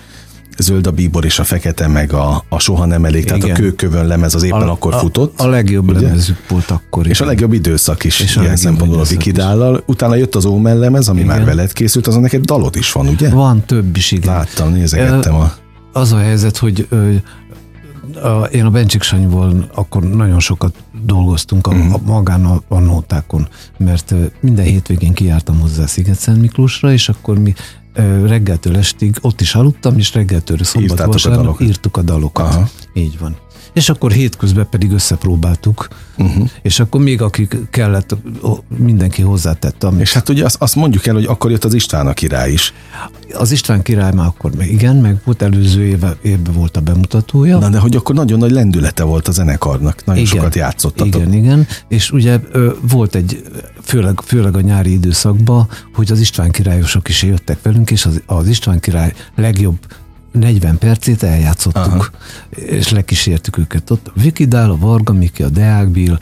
zöld 0.57 0.87
a 0.87 0.91
bíbor 0.91 1.25
és 1.25 1.39
a 1.39 1.43
fekete 1.43 1.87
meg 1.87 2.13
a, 2.13 2.43
a 2.49 2.59
soha 2.59 2.85
nem 2.85 3.05
elég, 3.05 3.25
tehát 3.25 3.43
Igen. 3.43 3.55
a 3.55 3.59
kőkövön 3.59 4.07
lemez 4.07 4.35
az 4.35 4.43
éppen 4.43 4.61
a, 4.67 4.71
akkor 4.71 4.93
a, 4.93 4.97
futott. 4.97 5.39
A 5.39 5.47
legjobb 5.47 5.89
ugye? 5.89 6.01
lemezük 6.01 6.37
volt 6.49 6.71
akkor. 6.71 7.07
És 7.07 7.19
a 7.19 7.23
igen. 7.23 7.27
legjobb 7.27 7.53
időszak 7.53 8.03
is 8.03 8.19
És 8.19 8.37
a 8.37 8.41
ilyen 8.41 8.55
szempontból 8.55 8.99
a. 8.99 9.03
Vikidállal. 9.03 9.83
Utána 9.85 10.15
jött 10.15 10.35
az 10.35 10.45
Ómel 10.45 10.77
lemez, 10.77 11.07
ami 11.07 11.19
Igen. 11.19 11.35
már 11.35 11.45
veled 11.45 11.73
készült, 11.73 12.07
azon 12.07 12.21
neked 12.21 12.45
dalod 12.45 12.75
is 12.75 12.91
van, 12.91 13.07
ugye? 13.07 13.29
Van 13.29 13.63
több 13.65 13.97
is, 13.97 14.11
igen. 14.11 14.33
Láttam, 14.33 14.71
nézegettem 14.71 15.35
a... 15.35 15.53
Az 15.93 16.11
a 16.11 16.17
helyzet, 16.17 16.57
hogy 16.57 16.87
a, 18.23 18.43
én 18.51 18.65
a 18.65 18.69
Bencsik 18.69 19.01
Sanyival 19.01 19.69
akkor 19.73 20.03
nagyon 20.03 20.39
sokat 20.39 20.75
dolgoztunk 21.05 21.67
a, 21.67 21.71
Mhm. 21.73 21.93
a 21.93 21.99
magán 22.05 22.45
a, 22.45 22.61
a 22.67 22.79
nótákon, 22.79 23.47
mert 23.77 24.13
minden 24.39 24.65
hétvégén 24.65 25.13
kijártam 25.13 25.59
hozzá 25.59 25.85
Sziget-Szent 25.85 26.41
Miklósra, 26.41 26.91
és 26.91 27.09
akkor 27.09 27.39
mi 27.39 27.53
reggeltől 28.25 28.77
estig 28.77 29.17
ott 29.21 29.41
is 29.41 29.55
aludtam, 29.55 29.97
és 29.97 30.13
reggeltől 30.13 30.57
szombat 30.63 30.89
Írtátok 30.89 31.13
vasárnap 31.13 31.59
írtuk 31.61 31.97
a 31.97 32.01
dalokat. 32.01 32.45
Aha. 32.45 32.69
Így 32.93 33.19
van. 33.19 33.35
És 33.73 33.89
akkor 33.89 34.11
hétközben 34.11 34.67
pedig 34.69 34.91
összepróbáltuk, 34.91 35.87
Uh-huh. 36.17 36.49
és 36.61 36.79
akkor 36.79 37.01
még 37.01 37.21
akik 37.21 37.57
kellett, 37.69 38.15
mindenki 38.77 39.21
hozzátette. 39.21 39.87
Amit 39.87 40.01
És 40.01 40.13
hát 40.13 40.29
ugye 40.29 40.45
azt, 40.45 40.55
azt 40.59 40.75
mondjuk 40.75 41.05
el, 41.05 41.13
hogy 41.13 41.25
akkor 41.25 41.51
jött 41.51 41.63
az 41.63 41.73
István 41.73 42.07
a 42.07 42.13
király 42.13 42.51
is. 42.51 42.73
Az 43.33 43.51
István 43.51 43.81
király 43.81 44.11
már 44.13 44.25
akkor 44.25 44.51
meg 44.57 44.71
igen, 44.71 44.95
meg 44.95 45.21
volt 45.25 45.41
előző 45.41 45.85
éve, 45.85 46.15
évben 46.21 46.53
volt 46.53 46.77
a 46.77 46.81
bemutatója. 46.81 47.57
Na 47.57 47.69
de 47.69 47.79
hogy 47.79 47.95
akkor 47.95 48.15
nagyon 48.15 48.39
nagy 48.39 48.51
lendülete 48.51 49.03
volt 49.03 49.27
a 49.27 49.31
zenekarnak. 49.31 50.05
Nagyon 50.05 50.23
Igen. 50.23 50.35
sokat 50.35 50.55
játszottatok. 50.55 51.21
Igen, 51.21 51.33
igen, 51.33 51.67
és 51.87 52.11
ugye 52.11 52.39
volt 52.81 53.15
egy, 53.15 53.43
főleg, 53.81 54.19
főleg 54.25 54.55
a 54.55 54.61
nyári 54.61 54.91
időszakban, 54.91 55.69
hogy 55.93 56.11
az 56.11 56.19
István 56.19 56.51
királyosok 56.51 57.09
is 57.09 57.23
jöttek 57.23 57.61
velünk, 57.61 57.91
és 57.91 58.05
az, 58.05 58.21
az 58.25 58.47
István 58.47 58.79
király 58.79 59.13
legjobb 59.35 59.77
40 60.33 60.77
percét 60.77 61.23
eljátszottuk, 61.23 61.83
Aha. 61.85 62.05
És 62.55 62.89
lekísértük 62.89 63.57
őket 63.57 63.89
ott. 63.89 64.07
A 64.07 64.19
Viki 64.21 64.45
Dál, 64.45 64.69
a 64.71 64.77
Varga 64.77 65.13
Miki, 65.13 65.43
a 65.43 65.49
Deák 65.49 65.89
Bill, 65.89 66.17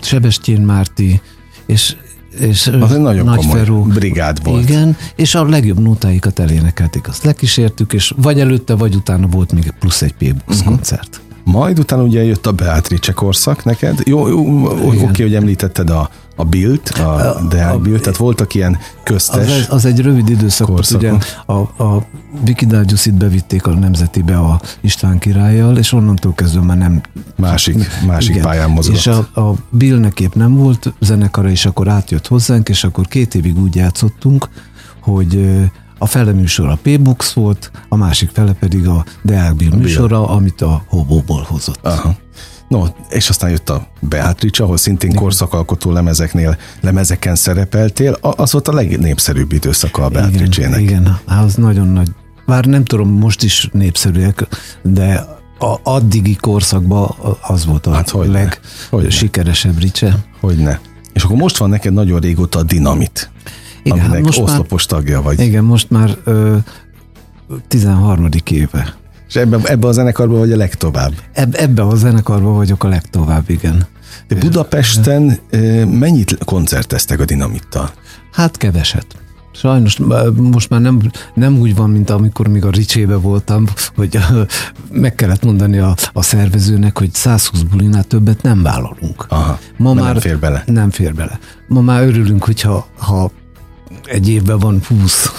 Sebestyén 0.00 0.60
Márti, 0.60 1.20
és 1.66 1.96
és 2.40 2.66
Az 2.66 2.92
egy 2.92 3.00
nagyon 3.00 3.24
Nagy 3.24 3.36
komoly 3.36 3.58
Feró. 3.58 3.82
brigád 3.82 4.44
volt. 4.44 4.62
Igen, 4.68 4.96
és 5.16 5.34
a 5.34 5.44
legjobb 5.48 5.78
nótáikat 5.80 6.38
elénekelték, 6.38 7.08
azt 7.08 7.24
lekísértük, 7.24 7.92
és 7.92 8.14
vagy 8.16 8.40
előtte, 8.40 8.74
vagy 8.74 8.94
utána 8.94 9.26
volt 9.26 9.52
még 9.52 9.72
plusz 9.78 10.02
egy 10.02 10.14
Mhm. 10.20 10.30
uh-huh. 10.48 10.64
koncert. 10.64 11.20
Majd 11.44 11.78
utána 11.78 12.02
ugye 12.02 12.24
jött 12.24 12.46
a 12.46 12.52
Beatrice 12.52 13.12
korszak 13.12 13.64
neked. 13.64 14.00
Jó, 14.04 14.28
jó 14.28 15.02
oké, 15.02 15.22
hogy 15.22 15.34
említetted 15.34 15.90
a, 15.90 16.10
a 16.36 16.44
Bilt, 16.44 16.88
a 16.88 17.40
Deák 17.48 17.80
Bilt, 17.80 18.00
tehát 18.02 18.16
voltak 18.16 18.54
ilyen 18.54 18.78
köztes. 19.02 19.44
Az, 19.46 19.50
egy- 19.52 19.66
az 19.68 19.84
egy 19.84 20.00
rövid 20.00 20.28
időszak 20.28 20.68
ugye 20.94 21.12
a, 21.46 21.52
a 21.52 22.06
Viki 22.44 22.66
bevitték 23.12 23.66
a 23.66 23.70
Nemzetibe 23.74 24.38
a 24.38 24.60
István 24.80 25.18
királlyal, 25.18 25.76
és 25.76 25.92
onnantól 25.92 26.34
kezdve 26.34 26.60
már 26.60 26.76
nem... 26.78 27.00
Másik, 27.36 27.76
másik 28.06 28.30
Igen. 28.30 28.42
pályán 28.42 28.70
mozgott. 28.70 28.96
És 28.96 29.06
a, 29.06 29.18
a 29.18 29.54
Billnek 29.70 30.20
épp 30.20 30.34
nem 30.34 30.54
volt 30.54 30.92
zenekara, 31.00 31.50
és 31.50 31.66
akkor 31.66 31.88
átjött 31.88 32.26
hozzánk, 32.26 32.68
és 32.68 32.84
akkor 32.84 33.06
két 33.06 33.34
évig 33.34 33.58
úgy 33.58 33.74
játszottunk, 33.74 34.48
hogy 35.00 35.60
a 35.98 36.06
fele 36.06 36.32
műsor 36.32 36.68
a 36.68 36.78
P-Box 36.82 37.32
volt, 37.32 37.70
a 37.88 37.96
másik 37.96 38.30
fele 38.32 38.52
pedig 38.52 38.88
a 38.88 39.04
Deák 39.22 39.54
Bill 39.54 39.74
műsora, 39.74 40.28
amit 40.28 40.60
a 40.62 40.82
Hobóból 40.88 41.42
hozott. 41.48 41.86
Aha. 41.86 42.14
No, 42.68 42.84
és 43.08 43.28
aztán 43.28 43.50
jött 43.50 43.70
a 43.70 43.86
Beatrice, 44.00 44.62
ahol 44.62 44.76
szintén 44.76 45.14
korszakalkotó 45.14 45.90
lemezeknél, 45.92 46.56
lemezeken 46.80 47.34
szerepeltél. 47.34 48.12
Az 48.20 48.52
volt 48.52 48.68
a 48.68 48.72
legnépszerűbb 48.72 49.52
időszaka 49.52 50.04
a 50.04 50.08
Beatrice-nek. 50.08 50.80
Igen, 50.80 51.00
igen, 51.00 51.18
hát 51.26 51.44
az 51.44 51.54
nagyon 51.54 51.88
nagy. 51.88 52.08
Bár 52.46 52.64
nem 52.64 52.84
tudom, 52.84 53.08
most 53.08 53.42
is 53.42 53.68
népszerűek, 53.72 54.46
de 54.82 55.26
a 55.58 55.78
addigi 55.82 56.34
korszakban 56.34 57.14
az 57.40 57.66
volt 57.66 57.86
a 57.86 57.92
Hát 57.92 58.10
hogyne, 58.10 58.48
legsikeresebb 58.90 59.78
ricse. 59.78 60.16
Hogyne. 60.40 60.80
És 61.12 61.22
akkor 61.22 61.36
most 61.36 61.56
van 61.56 61.70
neked 61.70 61.92
nagyon 61.92 62.20
régóta 62.20 62.58
a 62.58 62.62
Dinamit, 62.62 63.30
Igen, 63.82 63.98
aminek 63.98 64.14
hát 64.16 64.24
most 64.24 64.38
már- 64.38 64.48
oszlopos 64.48 64.86
tagja 64.86 65.22
vagy. 65.22 65.40
Igen, 65.40 65.64
most 65.64 65.90
már 65.90 66.16
ö, 66.24 66.56
13. 67.68 68.28
éve. 68.50 68.94
És 69.28 69.36
ebben 69.36 69.60
ebbe 69.64 69.86
a 69.86 69.92
zenekarban 69.92 70.38
vagy 70.38 70.52
a 70.52 70.56
legtovább? 70.56 71.12
Eb, 71.32 71.54
ebbe 71.58 71.82
a 71.82 71.94
zenekarban 71.94 72.54
vagyok 72.54 72.84
a 72.84 72.88
legtovább, 72.88 73.50
igen. 73.50 73.86
De 74.28 74.34
Budapesten 74.34 75.38
mennyit 75.90 76.38
koncerteztek 76.44 77.20
a 77.20 77.24
Dinamittal? 77.24 77.90
Hát 78.32 78.56
keveset. 78.56 79.06
Sajnos 79.52 79.98
most 80.36 80.70
már 80.70 80.80
nem, 80.80 81.00
nem 81.34 81.58
úgy 81.58 81.74
van, 81.74 81.90
mint 81.90 82.10
amikor 82.10 82.48
még 82.48 82.64
a 82.64 82.70
Ricsébe 82.70 83.16
voltam, 83.16 83.66
hogy 83.96 84.18
meg 84.90 85.14
kellett 85.14 85.44
mondani 85.44 85.78
a, 85.78 85.96
a 86.12 86.22
szervezőnek, 86.22 86.98
hogy 86.98 87.14
120 87.14 87.60
bulinál 87.60 88.04
többet 88.04 88.42
nem 88.42 88.62
vállalunk. 88.62 89.26
Aha, 89.28 89.58
Ma 89.76 89.94
már 89.94 90.12
nem 90.12 90.20
fér 90.20 90.38
bele. 90.38 90.62
Nem 90.66 90.90
fér 90.90 91.14
bele. 91.14 91.38
Ma 91.68 91.80
már 91.80 92.02
örülünk, 92.02 92.44
hogyha 92.44 92.86
ha 92.98 93.30
egy 94.06 94.28
évben 94.28 94.58
van 94.58 94.80
20. 94.88 95.30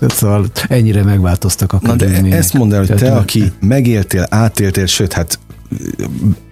szóval 0.16 0.46
ennyire 0.68 1.02
megváltoztak 1.02 1.72
a 1.72 1.78
Na 1.82 1.94
de 1.94 2.36
ezt 2.36 2.52
mondd 2.52 2.72
el, 2.72 2.78
hogy 2.78 2.96
te, 2.96 3.12
aki 3.12 3.52
megéltél, 3.60 4.26
átéltél, 4.30 4.86
sőt, 4.86 5.12
hát 5.12 5.38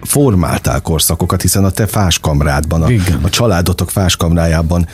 formáltál 0.01 0.81
korszakokat, 0.81 1.41
hiszen 1.41 1.63
a 1.63 1.69
te 1.69 1.87
fáskamrádban, 1.87 2.81
a, 2.81 2.87
a 3.21 3.29
családotok 3.29 3.89
fáskamrájában 3.89 4.87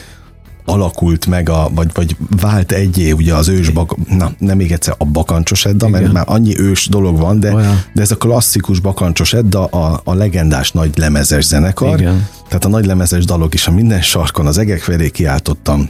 alakult 0.68 1.26
meg, 1.26 1.50
a, 1.50 1.70
vagy, 1.76 1.90
vagy 1.94 2.16
vált 2.42 2.72
egyé 2.72 3.12
ugye 3.12 3.34
az 3.34 3.48
ős, 3.48 3.70
bak, 3.70 3.96
na 4.10 4.32
nem 4.38 4.58
még 4.58 4.72
egyszer 4.72 4.96
a 4.98 5.06
bakancsos 5.06 5.66
Edda, 5.66 5.88
Igen. 5.88 6.02
mert 6.02 6.14
már 6.14 6.24
annyi 6.28 6.60
ős 6.60 6.88
dolog 6.88 7.20
van, 7.20 7.40
de, 7.40 7.52
de 7.94 8.02
ez 8.02 8.12
a 8.12 8.18
klasszikus 8.18 8.80
bakancsos 8.80 9.34
Edda 9.34 9.66
a, 9.66 10.02
a 10.04 10.14
legendás 10.14 10.72
nagy 10.72 10.98
lemezes 10.98 11.46
zenekar, 11.46 12.00
Igen. 12.00 12.28
tehát 12.48 12.66
a 12.66 12.68
nagy 12.68 12.86
lemezes 12.86 13.26
dalok 13.26 13.54
is 13.54 13.68
a 13.68 13.72
minden 13.72 14.02
sarkon, 14.02 14.46
az 14.46 14.58
egek 14.58 14.80
felé 14.80 15.10
kiáltottam, 15.10 15.90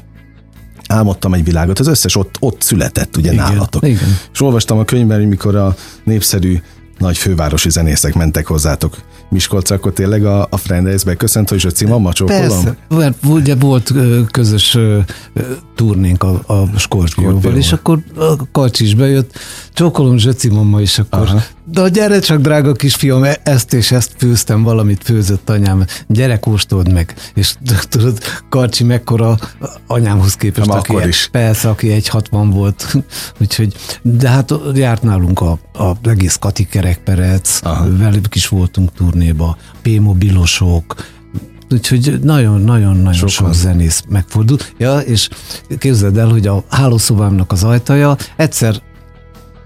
álmodtam 0.87 1.33
egy 1.33 1.43
világot, 1.43 1.79
az 1.79 1.87
összes 1.87 2.15
ott, 2.15 2.35
ott 2.39 2.61
született 2.61 3.17
ugye 3.17 3.31
Igen. 3.31 3.45
nálatok. 3.51 3.87
Igen. 3.87 4.17
És 4.33 4.41
olvastam 4.41 4.77
a 4.77 4.85
könyvben, 4.85 5.17
hogy 5.17 5.27
mikor 5.27 5.55
a 5.55 5.75
népszerű 6.03 6.61
nagy 6.97 7.17
fővárosi 7.17 7.69
zenészek 7.69 8.13
mentek 8.13 8.47
hozzátok 8.47 8.97
Miskolc, 9.29 9.69
akkor 9.69 9.93
tényleg 9.93 10.25
a, 10.25 10.47
a 10.49 10.57
Friendays-be 10.57 11.15
köszönt, 11.15 11.49
hogy 11.49 11.59
Zsöci 11.59 11.85
mama 11.85 12.13
csókolom? 12.13 12.41
Persze, 12.89 13.15
ugye 13.23 13.55
volt 13.55 13.93
közös 14.31 14.77
turnénk 15.75 16.23
a, 16.23 16.41
a 16.45 16.77
Skorpióval, 16.77 17.55
és 17.55 17.71
akkor 17.71 17.99
a 18.15 18.51
Kacsi 18.51 18.83
is 18.83 18.95
bejött, 18.95 19.39
csókolom 19.73 20.17
Zsöci 20.17 20.49
mama, 20.49 20.81
és 20.81 20.99
akkor 20.99 21.19
Aha. 21.19 21.41
de 21.71 21.89
gyere 21.89 22.19
csak, 22.19 22.41
drága 22.41 22.71
kisfiam, 22.73 23.23
e- 23.23 23.39
ezt 23.43 23.73
és 23.73 23.91
ezt 23.91 24.11
főztem, 24.17 24.63
valamit 24.63 25.03
főzött 25.03 25.49
anyám, 25.49 25.85
gyere, 26.07 26.39
kóstold 26.39 26.93
meg. 26.93 27.15
És 27.33 27.55
tudod, 27.89 28.17
Karcsi 28.49 28.83
mekkora 28.83 29.37
anyámhoz 29.87 30.33
képest, 30.35 30.67
Nem 30.67 30.77
aki 30.77 30.91
akkor 30.91 31.07
is. 31.07 31.27
persze, 31.31 31.69
aki 31.69 31.91
egy 31.91 32.07
60 32.07 32.49
volt, 32.49 32.95
úgyhogy, 33.41 33.73
de 34.01 34.29
hát 34.29 34.53
járt 34.73 35.03
nálunk 35.03 35.41
a, 35.41 35.59
a 35.73 35.91
egész 36.03 36.35
Kati 36.35 36.65
kerekperec, 36.65 37.59
velük 37.97 38.35
is 38.35 38.47
voltunk 38.47 38.91
turnéba, 39.17 39.57
P-mobilosok, 39.81 40.95
Úgyhogy 41.71 42.19
nagyon-nagyon-nagyon 42.21 43.27
sok 43.27 43.53
zenész 43.53 44.03
megfordult. 44.09 44.73
Ja, 44.77 44.99
és 44.99 45.29
képzeld 45.77 46.17
el, 46.17 46.27
hogy 46.27 46.47
a 46.47 46.63
hálószobámnak 46.69 47.51
az 47.51 47.63
ajtaja 47.63 48.15
egyszer 48.35 48.81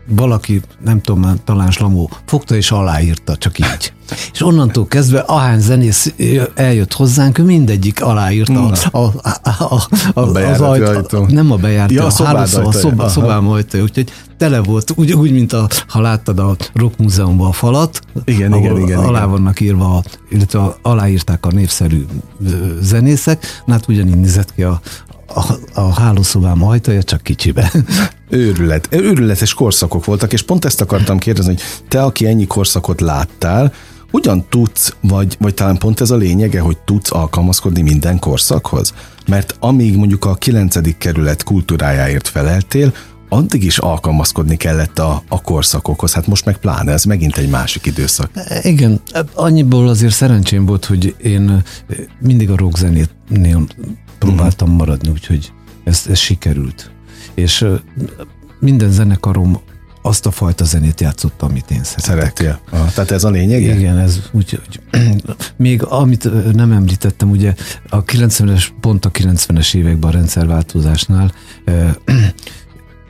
valaki, 0.07 0.61
nem 0.83 1.01
tudom 1.01 1.21
már, 1.21 1.35
talán 1.45 1.71
Slamó, 1.71 2.09
fogta 2.25 2.55
és 2.55 2.71
aláírta, 2.71 3.37
csak 3.37 3.59
így. 3.59 3.93
És 4.33 4.41
onnantól 4.41 4.87
kezdve, 4.87 5.19
ahány 5.19 5.59
zenész 5.59 6.13
eljött 6.55 6.93
hozzánk, 6.93 7.37
ő 7.37 7.43
mindegyik 7.43 8.03
aláírta 8.03 8.71
a, 8.91 8.97
a, 8.97 9.13
a, 9.31 9.73
a, 10.13 10.21
a, 10.21 10.21
az 10.37 10.61
ajtó. 10.61 11.25
Nem 11.29 11.51
a 11.51 11.55
bejárt, 11.55 11.91
ja, 11.91 12.05
a, 12.05 12.11
a, 12.17 12.23
hálószó, 12.23 12.65
a 12.65 12.71
szoba, 12.71 13.09
szobám 13.09 13.47
ajtó, 13.47 13.79
úgyhogy 13.79 14.11
tele 14.37 14.59
volt, 14.59 14.93
úgy, 14.95 15.13
úgy 15.13 15.31
mint 15.31 15.53
a, 15.53 15.67
ha 15.87 16.01
láttad 16.01 16.39
a 16.39 16.55
Rock 16.73 16.97
Múzeumban 16.97 17.47
a 17.47 17.51
falat, 17.51 18.01
igen, 18.25 18.55
igen, 18.55 18.77
igen, 18.77 18.97
alá 18.97 19.17
igen. 19.17 19.29
vannak 19.29 19.59
írva, 19.59 20.03
illetve 20.29 20.75
aláírták 20.81 21.45
a 21.45 21.51
népszerű 21.51 22.05
zenészek, 22.81 23.61
hát 23.67 23.87
ugyanígy 23.87 24.17
nézett 24.17 24.53
ki 24.53 24.63
a, 24.63 24.81
a, 25.33 25.57
a 25.73 25.93
hálószobám 25.93 26.63
ajtaja, 26.63 27.03
csak 27.03 27.21
kicsibe. 27.21 27.71
Őrület. 28.29 28.87
Őrületes 28.91 29.53
korszakok 29.53 30.05
voltak, 30.05 30.33
és 30.33 30.41
pont 30.41 30.65
ezt 30.65 30.81
akartam 30.81 31.17
kérdezni, 31.17 31.51
hogy 31.51 31.63
te, 31.87 32.03
aki 32.03 32.27
ennyi 32.27 32.47
korszakot 32.47 33.01
láttál, 33.01 33.73
hogyan 34.11 34.45
tudsz, 34.49 34.95
vagy, 35.01 35.35
vagy 35.39 35.53
talán 35.53 35.77
pont 35.77 36.01
ez 36.01 36.11
a 36.11 36.15
lényege, 36.15 36.59
hogy 36.59 36.77
tudsz 36.77 37.11
alkalmazkodni 37.11 37.81
minden 37.81 38.19
korszakhoz? 38.19 38.93
Mert 39.27 39.55
amíg 39.59 39.95
mondjuk 39.95 40.25
a 40.25 40.33
9. 40.33 40.97
kerület 40.97 41.43
kultúrájáért 41.43 42.27
feleltél, 42.27 42.93
addig 43.29 43.63
is 43.63 43.77
alkalmazkodni 43.77 44.57
kellett 44.57 44.99
a, 44.99 45.23
a 45.27 45.41
korszakokhoz. 45.41 46.13
Hát 46.13 46.27
most 46.27 46.45
meg 46.45 46.57
pláne, 46.57 46.91
ez 46.91 47.03
megint 47.03 47.37
egy 47.37 47.49
másik 47.49 47.85
időszak. 47.85 48.29
Igen, 48.61 49.01
annyiból 49.33 49.87
azért 49.87 50.13
szerencsém 50.13 50.65
volt, 50.65 50.85
hogy 50.85 51.15
én 51.21 51.63
mindig 52.19 52.49
a 52.49 52.55
rockzenétnél 52.55 53.67
próbáltam 54.25 54.67
uh-huh. 54.67 54.85
maradni, 54.85 55.09
úgyhogy 55.09 55.51
ez, 55.83 56.05
ez 56.09 56.17
sikerült. 56.17 56.91
És 57.33 57.65
minden 58.59 58.91
zenekarom 58.91 59.59
azt 60.01 60.25
a 60.25 60.31
fajta 60.31 60.63
zenét 60.63 61.01
játszott, 61.01 61.41
amit 61.41 61.71
én 61.71 61.83
szeretek. 61.83 62.37
Szeretél. 62.37 62.59
Ah, 62.69 62.91
tehát 62.93 63.11
ez 63.11 63.23
a 63.23 63.29
lényeg? 63.29 63.61
Igen, 63.61 63.97
ez 63.97 64.19
úgy, 64.31 64.49
hogy 64.49 65.01
még 65.57 65.83
amit 65.83 66.53
nem 66.53 66.71
említettem, 66.71 67.29
ugye 67.29 67.53
a 67.89 68.03
90-es, 68.03 68.67
pont 68.79 69.05
a 69.05 69.11
90-es 69.11 69.75
években 69.75 70.09
a 70.09 70.13
rendszerváltozásnál 70.13 71.31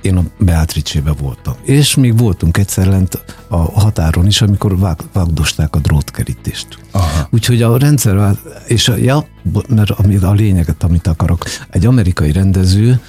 én 0.01 0.17
a 0.17 0.23
Beatrice-be 0.37 1.11
voltam. 1.11 1.53
És 1.63 1.95
még 1.95 2.17
voltunk 2.17 2.57
egyszer 2.57 2.87
lent 2.87 3.23
a 3.47 3.57
határon 3.57 4.27
is, 4.27 4.41
amikor 4.41 4.79
vág, 4.79 4.97
vágdosták 5.13 5.75
a 5.75 5.79
drótkerítést. 5.79 6.67
Aha. 6.91 7.27
Úgyhogy 7.31 7.61
a 7.61 7.77
rendszer, 7.77 8.37
és 8.67 8.87
a, 8.87 8.95
ja, 8.95 9.25
mert 9.67 9.89
a, 9.89 10.27
a 10.27 10.31
lényeget, 10.31 10.83
amit 10.83 11.07
akarok, 11.07 11.43
egy 11.69 11.85
amerikai 11.85 12.31
rendező 12.31 12.99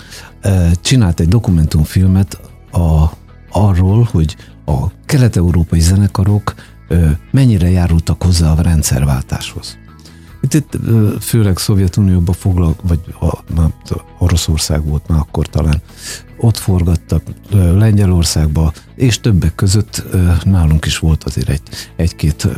csinált 0.81 1.21
egy 1.21 1.29
dokumentumfilmet 1.29 2.41
a, 2.71 3.05
arról, 3.51 4.09
hogy 4.11 4.37
a 4.65 4.87
kelet-európai 5.07 5.81
zenekarok 5.81 6.55
mennyire 7.31 7.71
járultak 7.71 8.23
hozzá 8.23 8.53
a 8.53 8.63
rendszerváltáshoz. 8.63 9.79
Itt, 10.43 10.55
itt 10.55 10.79
főleg 11.21 11.59
Szovjetunióban 11.59 12.35
foglal, 12.35 12.75
vagy 12.83 13.01
a, 13.21 13.27
a, 13.61 13.73
Oroszország 14.19 14.85
volt 14.85 15.09
már 15.09 15.19
akkor 15.19 15.47
talán, 15.47 15.83
ott 16.39 16.57
forgattak 16.57 17.23
Lengyelországba, 17.51 18.73
és 18.95 19.21
többek 19.21 19.55
között 19.55 20.05
nálunk 20.45 20.85
is 20.85 20.99
volt 20.99 21.25
azért 21.25 21.49
egy, 21.49 21.63
egy-két 21.97 22.49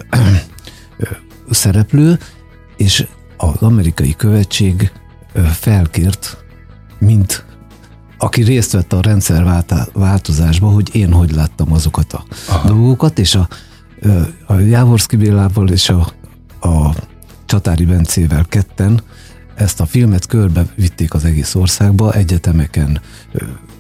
szereplő, 1.51 2.19
és 2.77 3.07
az 3.37 3.63
amerikai 3.63 4.15
követség 4.17 4.93
felkért, 5.53 6.45
mint 6.99 7.45
aki 8.19 8.43
részt 8.43 8.73
vett 8.73 8.93
a 8.93 9.01
rendszerváltozásba, 9.01 10.69
hogy 10.69 10.95
én 10.95 11.13
hogy 11.13 11.33
láttam 11.33 11.73
azokat 11.73 12.13
a 12.13 12.25
Aha. 12.49 12.69
dolgokat, 12.69 13.19
és 13.19 13.35
a, 13.35 13.49
a 14.47 14.55
Jávorszki 14.55 15.17
Bélával 15.17 15.69
és 15.69 15.89
a, 15.89 16.13
a 16.61 16.95
Csatári 17.47 17.85
Bencével 17.85 18.45
ketten 18.49 19.03
ezt 19.55 19.81
a 19.81 19.87
filmet 19.87 20.27
körbe 20.27 20.67
vitték 20.75 21.15
az 21.15 21.25
egész 21.25 21.55
országba, 21.55 22.13
egyetemeken, 22.13 23.01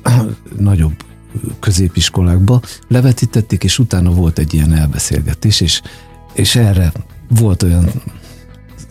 nagyobb 0.58 0.94
középiskolákba 1.60 2.60
levetítették, 2.88 3.64
és 3.64 3.78
utána 3.78 4.10
volt 4.10 4.38
egy 4.38 4.54
ilyen 4.54 4.72
elbeszélgetés, 4.72 5.60
és, 5.60 5.82
és 6.32 6.56
erre 6.56 6.92
volt 7.28 7.62
olyan 7.62 7.90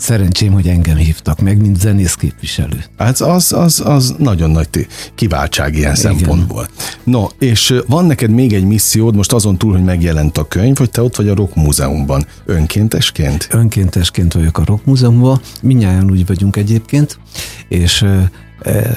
szerencsém, 0.03 0.51
hogy 0.51 0.67
engem 0.67 0.95
hívtak 0.95 1.39
meg, 1.39 1.61
mint 1.61 1.79
zenész 1.79 2.13
képviselő. 2.13 2.83
Hát 2.97 3.19
az, 3.19 3.51
az, 3.51 3.81
az 3.85 4.15
nagyon 4.17 4.49
nagy 4.49 4.87
kiváltság 5.15 5.75
ilyen 5.75 5.95
Igen. 5.95 5.95
szempontból. 5.95 6.67
No, 7.03 7.27
és 7.39 7.75
van 7.87 8.05
neked 8.05 8.29
még 8.29 8.53
egy 8.53 8.63
missziód, 8.63 9.15
most 9.15 9.33
azon 9.33 9.57
túl, 9.57 9.71
hogy 9.71 9.83
megjelent 9.83 10.37
a 10.37 10.47
könyv, 10.47 10.77
hogy 10.77 10.89
te 10.89 11.01
ott 11.01 11.15
vagy 11.15 11.27
a 11.27 11.35
Rock 11.35 11.55
Múzeumban. 11.55 12.25
Önkéntesként? 12.45 13.47
Önkéntesként 13.51 14.33
vagyok 14.33 14.57
a 14.57 14.63
Rock 14.65 14.85
Múzeumban, 14.85 15.41
minnyáján 15.61 16.11
úgy 16.11 16.25
vagyunk 16.25 16.55
egyébként, 16.55 17.19
és 17.67 18.05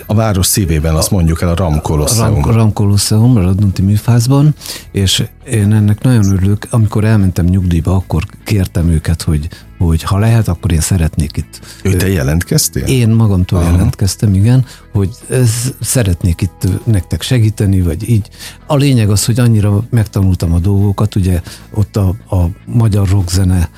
a 0.06 0.14
város 0.14 0.46
szívében, 0.46 0.94
azt 0.94 1.10
mondjuk 1.10 1.42
el, 1.42 1.48
a 1.48 1.54
Ram 1.54 1.80
Colosseum. 1.80 2.44
A 2.44 2.52
Ram 2.52 2.72
Colosseum, 2.72 3.36
a 3.36 3.40
Radnunti 3.40 3.82
műfázban, 3.82 4.54
és 4.92 5.24
én 5.50 5.72
ennek 5.72 6.02
nagyon 6.02 6.32
örülök. 6.32 6.66
Amikor 6.70 7.04
elmentem 7.04 7.44
nyugdíjba, 7.44 7.94
akkor 7.94 8.24
kértem 8.44 8.88
őket, 8.88 9.22
hogy, 9.22 9.48
hogy 9.78 10.02
ha 10.02 10.18
lehet, 10.18 10.48
akkor 10.48 10.72
én 10.72 10.80
szeretnék 10.80 11.36
itt. 11.36 11.60
Ő 11.82 11.96
te 11.96 12.08
jelentkeztél? 12.08 12.84
Én 12.84 13.08
magamtól 13.08 13.58
Aha. 13.58 13.70
jelentkeztem, 13.70 14.34
igen, 14.34 14.64
hogy 14.92 15.10
ez, 15.28 15.50
szeretnék 15.80 16.40
itt 16.40 16.68
nektek 16.84 17.22
segíteni, 17.22 17.80
vagy 17.80 18.08
így. 18.08 18.28
A 18.66 18.76
lényeg 18.76 19.10
az, 19.10 19.24
hogy 19.24 19.40
annyira 19.40 19.82
megtanultam 19.90 20.52
a 20.52 20.58
dolgokat, 20.58 21.14
ugye 21.14 21.40
ott 21.70 21.96
a, 21.96 22.08
a 22.08 22.46
magyar 22.64 23.08
rockzene 23.08 23.68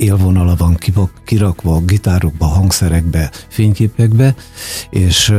élvonala 0.00 0.54
van 0.56 0.78
kirakva 1.24 1.74
a 1.74 1.80
gitárokba, 1.80 2.46
hangszerekbe, 2.46 3.30
fényképekbe, 3.48 4.34
és 4.90 5.34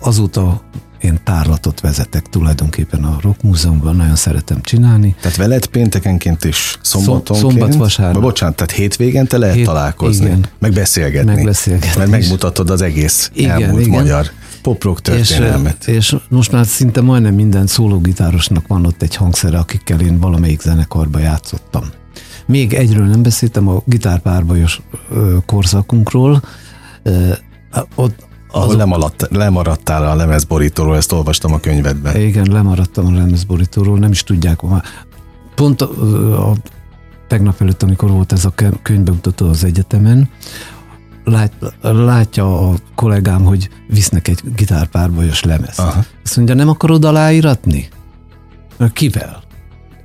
azóta 0.00 0.62
én 1.00 1.20
tárlatot 1.24 1.80
vezetek 1.80 2.26
tulajdonképpen 2.26 3.04
a 3.04 3.18
Rock 3.20 3.42
Múzeumban, 3.42 3.96
nagyon 3.96 4.16
szeretem 4.16 4.60
csinálni. 4.62 5.14
Tehát 5.20 5.36
veled 5.36 5.66
péntekenként 5.66 6.44
is 6.44 6.78
szombatonként? 6.82 7.52
Szombat, 7.52 7.74
vasárnap. 7.74 8.22
Bocsánat, 8.22 8.56
tehát 8.56 8.72
hétvégén 8.72 9.26
te 9.26 9.38
lehet 9.38 9.54
Hét, 9.54 9.64
találkozni, 9.64 10.24
igen. 10.24 10.44
meg 10.58 10.72
beszélgetni. 10.72 11.34
Meg 11.34 11.44
beszélgetni. 11.44 11.98
Mert 11.98 12.10
megmutatod 12.10 12.70
az 12.70 12.82
egész 12.82 13.30
igen, 13.34 13.62
elmúlt 13.62 13.86
igen. 13.86 14.00
magyar 14.00 14.30
poprock 14.62 15.00
történelmet. 15.00 15.86
És, 15.86 15.94
és 15.94 16.16
most 16.28 16.52
már 16.52 16.66
szinte 16.66 17.00
majdnem 17.00 17.34
minden 17.34 17.66
szólógitárosnak 17.66 18.66
van 18.66 18.86
ott 18.86 19.02
egy 19.02 19.16
hangszere, 19.16 19.58
akikkel 19.58 20.00
én 20.00 20.18
valamelyik 20.18 20.60
zenekarba 20.60 21.18
játszottam. 21.18 21.84
Még 22.48 22.74
egyről 22.74 23.06
nem 23.06 23.22
beszéltem, 23.22 23.68
a 23.68 23.82
gitárpárbajos 23.84 24.80
korszakunkról. 25.46 26.42
Ott 27.94 28.26
ahol 28.50 28.76
lemaradt, 28.76 29.28
lemaradtál 29.30 30.08
a 30.08 30.14
lemezborítóról, 30.14 30.96
ezt 30.96 31.12
olvastam 31.12 31.52
a 31.52 31.60
könyvedben. 31.60 32.16
Igen, 32.16 32.46
lemaradtam 32.50 33.06
a 33.06 33.10
lemezborítóról, 33.10 33.98
nem 33.98 34.10
is 34.10 34.22
tudják. 34.22 34.60
Pont 35.54 35.80
a, 35.82 36.50
a 36.50 36.54
tegnap 37.28 37.60
előtt, 37.60 37.82
amikor 37.82 38.10
volt 38.10 38.32
ez 38.32 38.44
a 38.44 38.52
könyvbemutató 38.82 39.48
az 39.48 39.64
egyetemen, 39.64 40.28
lát, 41.24 41.52
látja 41.80 42.68
a 42.68 42.74
kollégám, 42.94 43.44
hogy 43.44 43.68
visznek 43.88 44.28
egy 44.28 44.40
gitárpárbajos 44.56 45.42
lemez. 45.42 45.78
Aha. 45.78 46.04
Azt 46.24 46.36
mondja, 46.36 46.54
nem 46.54 46.68
akarod 46.68 47.04
aláíratni? 47.04 47.88
Kivel? 48.92 49.42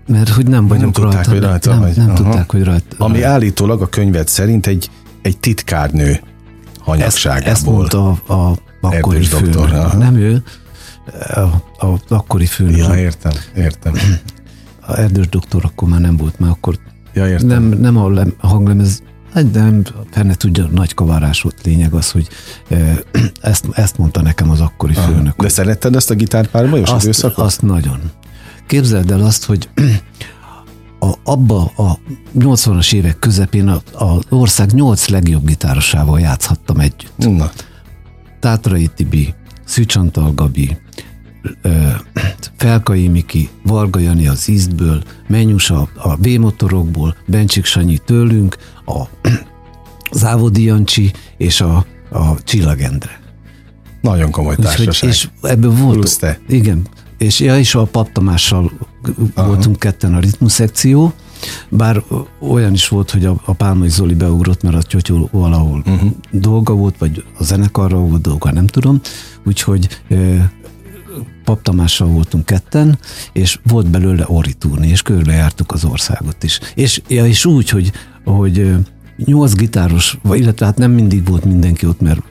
Mert 0.07 0.29
hogy 0.29 0.47
nem 0.47 0.67
vagyunk 0.67 0.97
nem 0.97 1.03
tudták, 1.09 1.25
rajta. 1.25 1.31
Hogy 1.31 1.41
rajta 1.41 1.69
nem, 1.69 1.79
vagy. 1.79 1.95
nem 1.95 2.15
tudták, 2.15 2.51
hogy 2.51 2.63
rajta. 2.63 2.95
Ami 2.97 3.21
állítólag 3.21 3.81
a 3.81 3.87
könyved 3.87 4.27
szerint 4.27 4.67
egy, 4.67 4.89
egy 5.21 5.37
titkárnő 5.37 6.19
hanyagságából. 6.79 7.49
Ezt, 7.51 7.57
ezt 7.57 7.65
mondta 7.65 8.21
a, 8.27 8.33
a 8.33 8.57
akkori 8.81 9.23
főnök. 9.23 9.97
Nem 9.97 10.15
ő, 10.15 10.43
a, 11.33 11.39
a 11.85 11.99
akkori 12.07 12.45
főnök. 12.45 12.77
Ja, 12.77 12.95
értem, 12.95 13.31
értem. 13.55 13.93
A 14.85 14.99
erdős 14.99 15.29
doktor 15.29 15.65
akkor 15.65 15.89
már 15.89 15.99
nem 15.99 16.17
volt, 16.17 16.39
mert 16.39 16.51
akkor 16.51 16.77
ja, 17.13 17.27
értem. 17.27 17.47
nem, 17.47 17.79
nem 17.79 17.97
a, 17.97 18.09
lem, 18.09 18.33
a 18.39 18.47
hanglemez, 18.47 19.03
hát 19.33 19.53
nem, 19.53 19.81
fenne 20.11 20.35
tudja, 20.35 20.67
nagy 20.71 20.93
kavárás 20.93 21.41
volt 21.41 21.55
lényeg 21.63 21.93
az, 21.93 22.11
hogy 22.11 22.27
ezt, 23.41 23.65
ezt 23.71 23.97
mondta 23.97 24.21
nekem 24.21 24.49
az 24.49 24.61
akkori 24.61 24.93
Aha. 24.95 25.07
főnök. 25.07 25.41
De 25.41 25.49
szeretted 25.49 25.95
ezt 25.95 26.09
a 26.09 26.13
gitárpárbajos 26.13 26.89
azt, 26.89 27.03
időszakot? 27.03 27.45
Azt 27.45 27.61
nagyon. 27.61 27.99
Képzeld 28.67 29.11
el 29.11 29.21
azt, 29.21 29.45
hogy 29.45 29.69
a, 30.99 31.13
abba 31.23 31.63
a 31.63 31.99
80-as 32.37 32.93
évek 32.93 33.19
közepén 33.19 33.67
az 33.67 34.19
ország 34.29 34.71
8 34.73 35.07
legjobb 35.07 35.45
gitárosával 35.45 36.19
játszhattam 36.19 36.79
együtt. 36.79 37.17
Na. 37.17 37.51
Tátrai 38.39 38.89
Tibi, 38.95 39.33
Szűcsantal 39.65 40.33
Gabi, 40.33 40.77
Felkai 42.57 43.07
Miki, 43.07 43.49
Varga 43.63 43.99
Jani 43.99 44.27
az 44.27 44.47
Ízdből, 44.47 45.03
Menyus 45.27 45.69
a, 45.69 45.89
a 45.95 46.15
V-motorokból, 46.15 47.15
Bencsik 47.25 47.65
Sanyi 47.65 47.97
tőlünk, 47.97 48.57
a 48.85 49.03
Závodi 50.11 50.63
Jancsi 50.63 51.11
és 51.37 51.61
a, 51.61 51.85
a 52.09 52.43
Csillagendre. 52.43 53.21
Nagyon 54.01 54.31
komoly 54.31 54.55
társaság. 54.55 55.09
és 55.09 55.29
ebből 55.41 55.71
volt. 55.71 55.93
Plusz 55.93 56.17
te. 56.17 56.39
Igen. 56.47 56.87
És, 57.23 57.39
ja, 57.39 57.57
és 57.57 57.75
a 57.75 57.83
Paptamással 57.83 58.71
Aha. 59.33 59.47
voltunk 59.47 59.79
ketten 59.79 60.15
a 60.15 60.19
ritmuszekció, 60.19 61.13
bár 61.69 62.03
olyan 62.39 62.73
is 62.73 62.87
volt, 62.87 63.11
hogy 63.11 63.25
a, 63.25 63.35
a 63.45 63.53
Pálmai 63.53 63.89
Zoli 63.89 64.13
beugrott, 64.13 64.63
mert 64.63 64.75
a 64.75 64.81
Tyotyó 64.81 65.29
valahol 65.31 65.83
uh-huh. 65.85 66.11
dolga 66.31 66.73
volt, 66.73 66.97
vagy 66.97 67.23
a 67.37 67.43
zenekarra 67.43 67.97
volt 67.97 68.21
dolga, 68.21 68.51
nem 68.51 68.67
tudom. 68.67 69.01
Úgyhogy 69.45 69.87
Pap 71.43 71.61
Tamással 71.61 72.07
voltunk 72.07 72.45
ketten, 72.45 72.99
és 73.33 73.59
volt 73.63 73.89
belőle 73.89 74.23
orritúrni, 74.27 74.87
és 74.87 75.01
körbejártuk 75.01 75.71
az 75.71 75.85
országot 75.85 76.43
is. 76.43 76.59
És, 76.75 77.01
ja, 77.07 77.25
és 77.25 77.45
úgy, 77.45 77.69
hogy, 77.69 77.91
hogy 78.25 78.75
nyolc 79.17 79.53
gitáros, 79.53 80.17
illetve 80.31 80.65
hát 80.65 80.77
nem 80.77 80.91
mindig 80.91 81.27
volt 81.27 81.45
mindenki 81.45 81.85
ott, 81.85 82.01
mert 82.01 82.21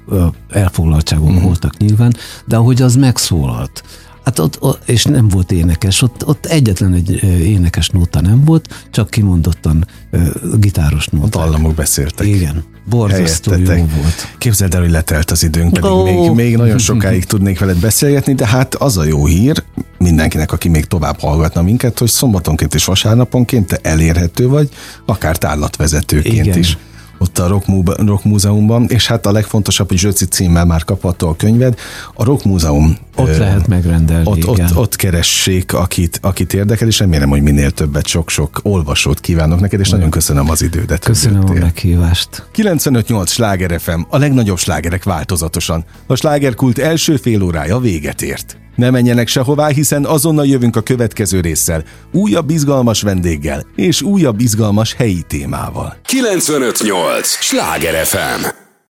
elfoglaltságok 0.51 1.29
uh-huh. 1.29 1.43
voltak 1.43 1.77
nyilván, 1.77 2.15
de 2.47 2.57
ahogy 2.57 2.83
az 2.83 2.97
megszólalt, 2.97 3.83
Hát 4.25 4.39
ott, 4.39 4.57
ott, 4.61 4.89
és 4.89 5.05
nem 5.05 5.29
volt 5.29 5.53
énekes, 5.53 6.03
ott, 6.03 6.27
ott 6.27 6.47
egyetlen 6.47 6.93
egy 6.93 7.23
énekes 7.25 7.89
nóta 7.89 8.21
nem 8.21 8.45
volt, 8.45 8.87
csak 8.91 9.11
kimondottan 9.11 9.87
uh, 10.13 10.29
gitáros 10.59 11.07
nóta. 11.07 11.25
Ott 11.25 11.33
dallamok 11.33 11.75
beszéltek. 11.75 12.27
Igen, 12.27 12.65
borzasztó 12.89 13.53
jó 13.57 13.67
volt. 13.75 14.35
Képzeld 14.39 14.75
el, 14.75 14.81
hogy 14.81 14.91
letelt 14.91 15.31
az 15.31 15.43
időnk, 15.43 15.73
pedig 15.73 15.91
oh. 15.91 16.05
még, 16.05 16.31
még 16.31 16.57
nagyon 16.57 16.79
sokáig 16.93 17.25
tudnék 17.25 17.59
veled 17.59 17.79
beszélgetni, 17.79 18.35
de 18.35 18.47
hát 18.47 18.75
az 18.75 18.97
a 18.97 19.05
jó 19.05 19.27
hír 19.27 19.65
mindenkinek, 19.99 20.53
aki 20.53 20.69
még 20.69 20.85
tovább 20.85 21.21
hallgatna 21.21 21.63
minket, 21.63 21.99
hogy 21.99 22.09
szombatonként 22.09 22.75
és 22.75 22.85
vasárnaponként 22.85 23.67
te 23.67 23.79
elérhető 23.83 24.49
vagy, 24.49 24.69
akár 25.07 25.37
tárlatvezetőként 25.37 26.47
Igen. 26.47 26.59
is 26.59 26.79
ott 27.23 27.39
a 27.39 27.47
Rock, 27.47 27.67
Mú- 27.67 28.01
Rock 28.07 28.25
Múzeumban, 28.25 28.87
és 28.89 29.07
hát 29.07 29.27
a 29.27 29.33
legfontosabb, 29.33 29.89
hogy 29.89 29.99
Zsöci 29.99 30.25
címmel 30.25 30.65
már 30.65 30.85
kapható 30.85 31.29
a 31.29 31.37
könyved. 31.37 31.79
A 32.15 32.25
Rock 32.25 32.45
Múzeum... 32.45 32.97
Ott 33.17 33.29
ö, 33.29 33.39
lehet 33.39 33.67
megrendelni, 33.67 34.27
ott, 34.29 34.37
igen. 34.37 34.51
ott, 34.51 34.77
ott 34.77 34.97
keressék, 34.97 35.73
akit, 35.73 36.19
akit 36.23 36.55
érdekel, 36.55 36.89
és 36.89 36.99
remélem, 36.99 37.29
hogy 37.29 37.43
minél 37.43 37.71
többet, 37.71 38.07
sok-sok 38.07 38.61
olvasót 38.63 39.21
kívánok 39.21 39.61
neked, 39.61 39.81
és 39.81 39.89
nagyon 39.89 40.11
köszönöm 40.11 40.51
az 40.51 40.63
idődet. 40.63 41.05
Köszönöm 41.05 41.45
a 41.49 41.53
meghívást. 41.53 42.47
95-8 42.55 43.27
Sláger 43.27 43.81
FM, 43.81 44.01
a 44.09 44.19
legnagyobb 44.19 44.59
slágerek 44.59 45.05
változatosan. 45.05 45.85
A 46.07 46.15
slágerkult 46.15 46.79
első 46.79 47.17
fél 47.17 47.43
órája 47.43 47.79
véget 47.79 48.23
ért. 48.23 48.57
Ne 48.75 48.91
menjenek 48.91 49.29
sehová, 49.29 49.69
hiszen 49.69 50.05
azonnal 50.05 50.47
jövünk 50.47 50.77
a 50.77 50.81
következő 50.81 51.41
résszel, 51.41 51.85
újabb 52.13 52.51
izgalmas 52.51 53.03
vendéggel 53.03 53.67
és 53.77 54.03
újabb 54.03 54.41
izgalmas 54.41 54.95
helyi 54.95 55.23
témával. 55.29 55.97
958! 56.05 57.29
Sláger 57.29 58.05
FM! 58.05 58.62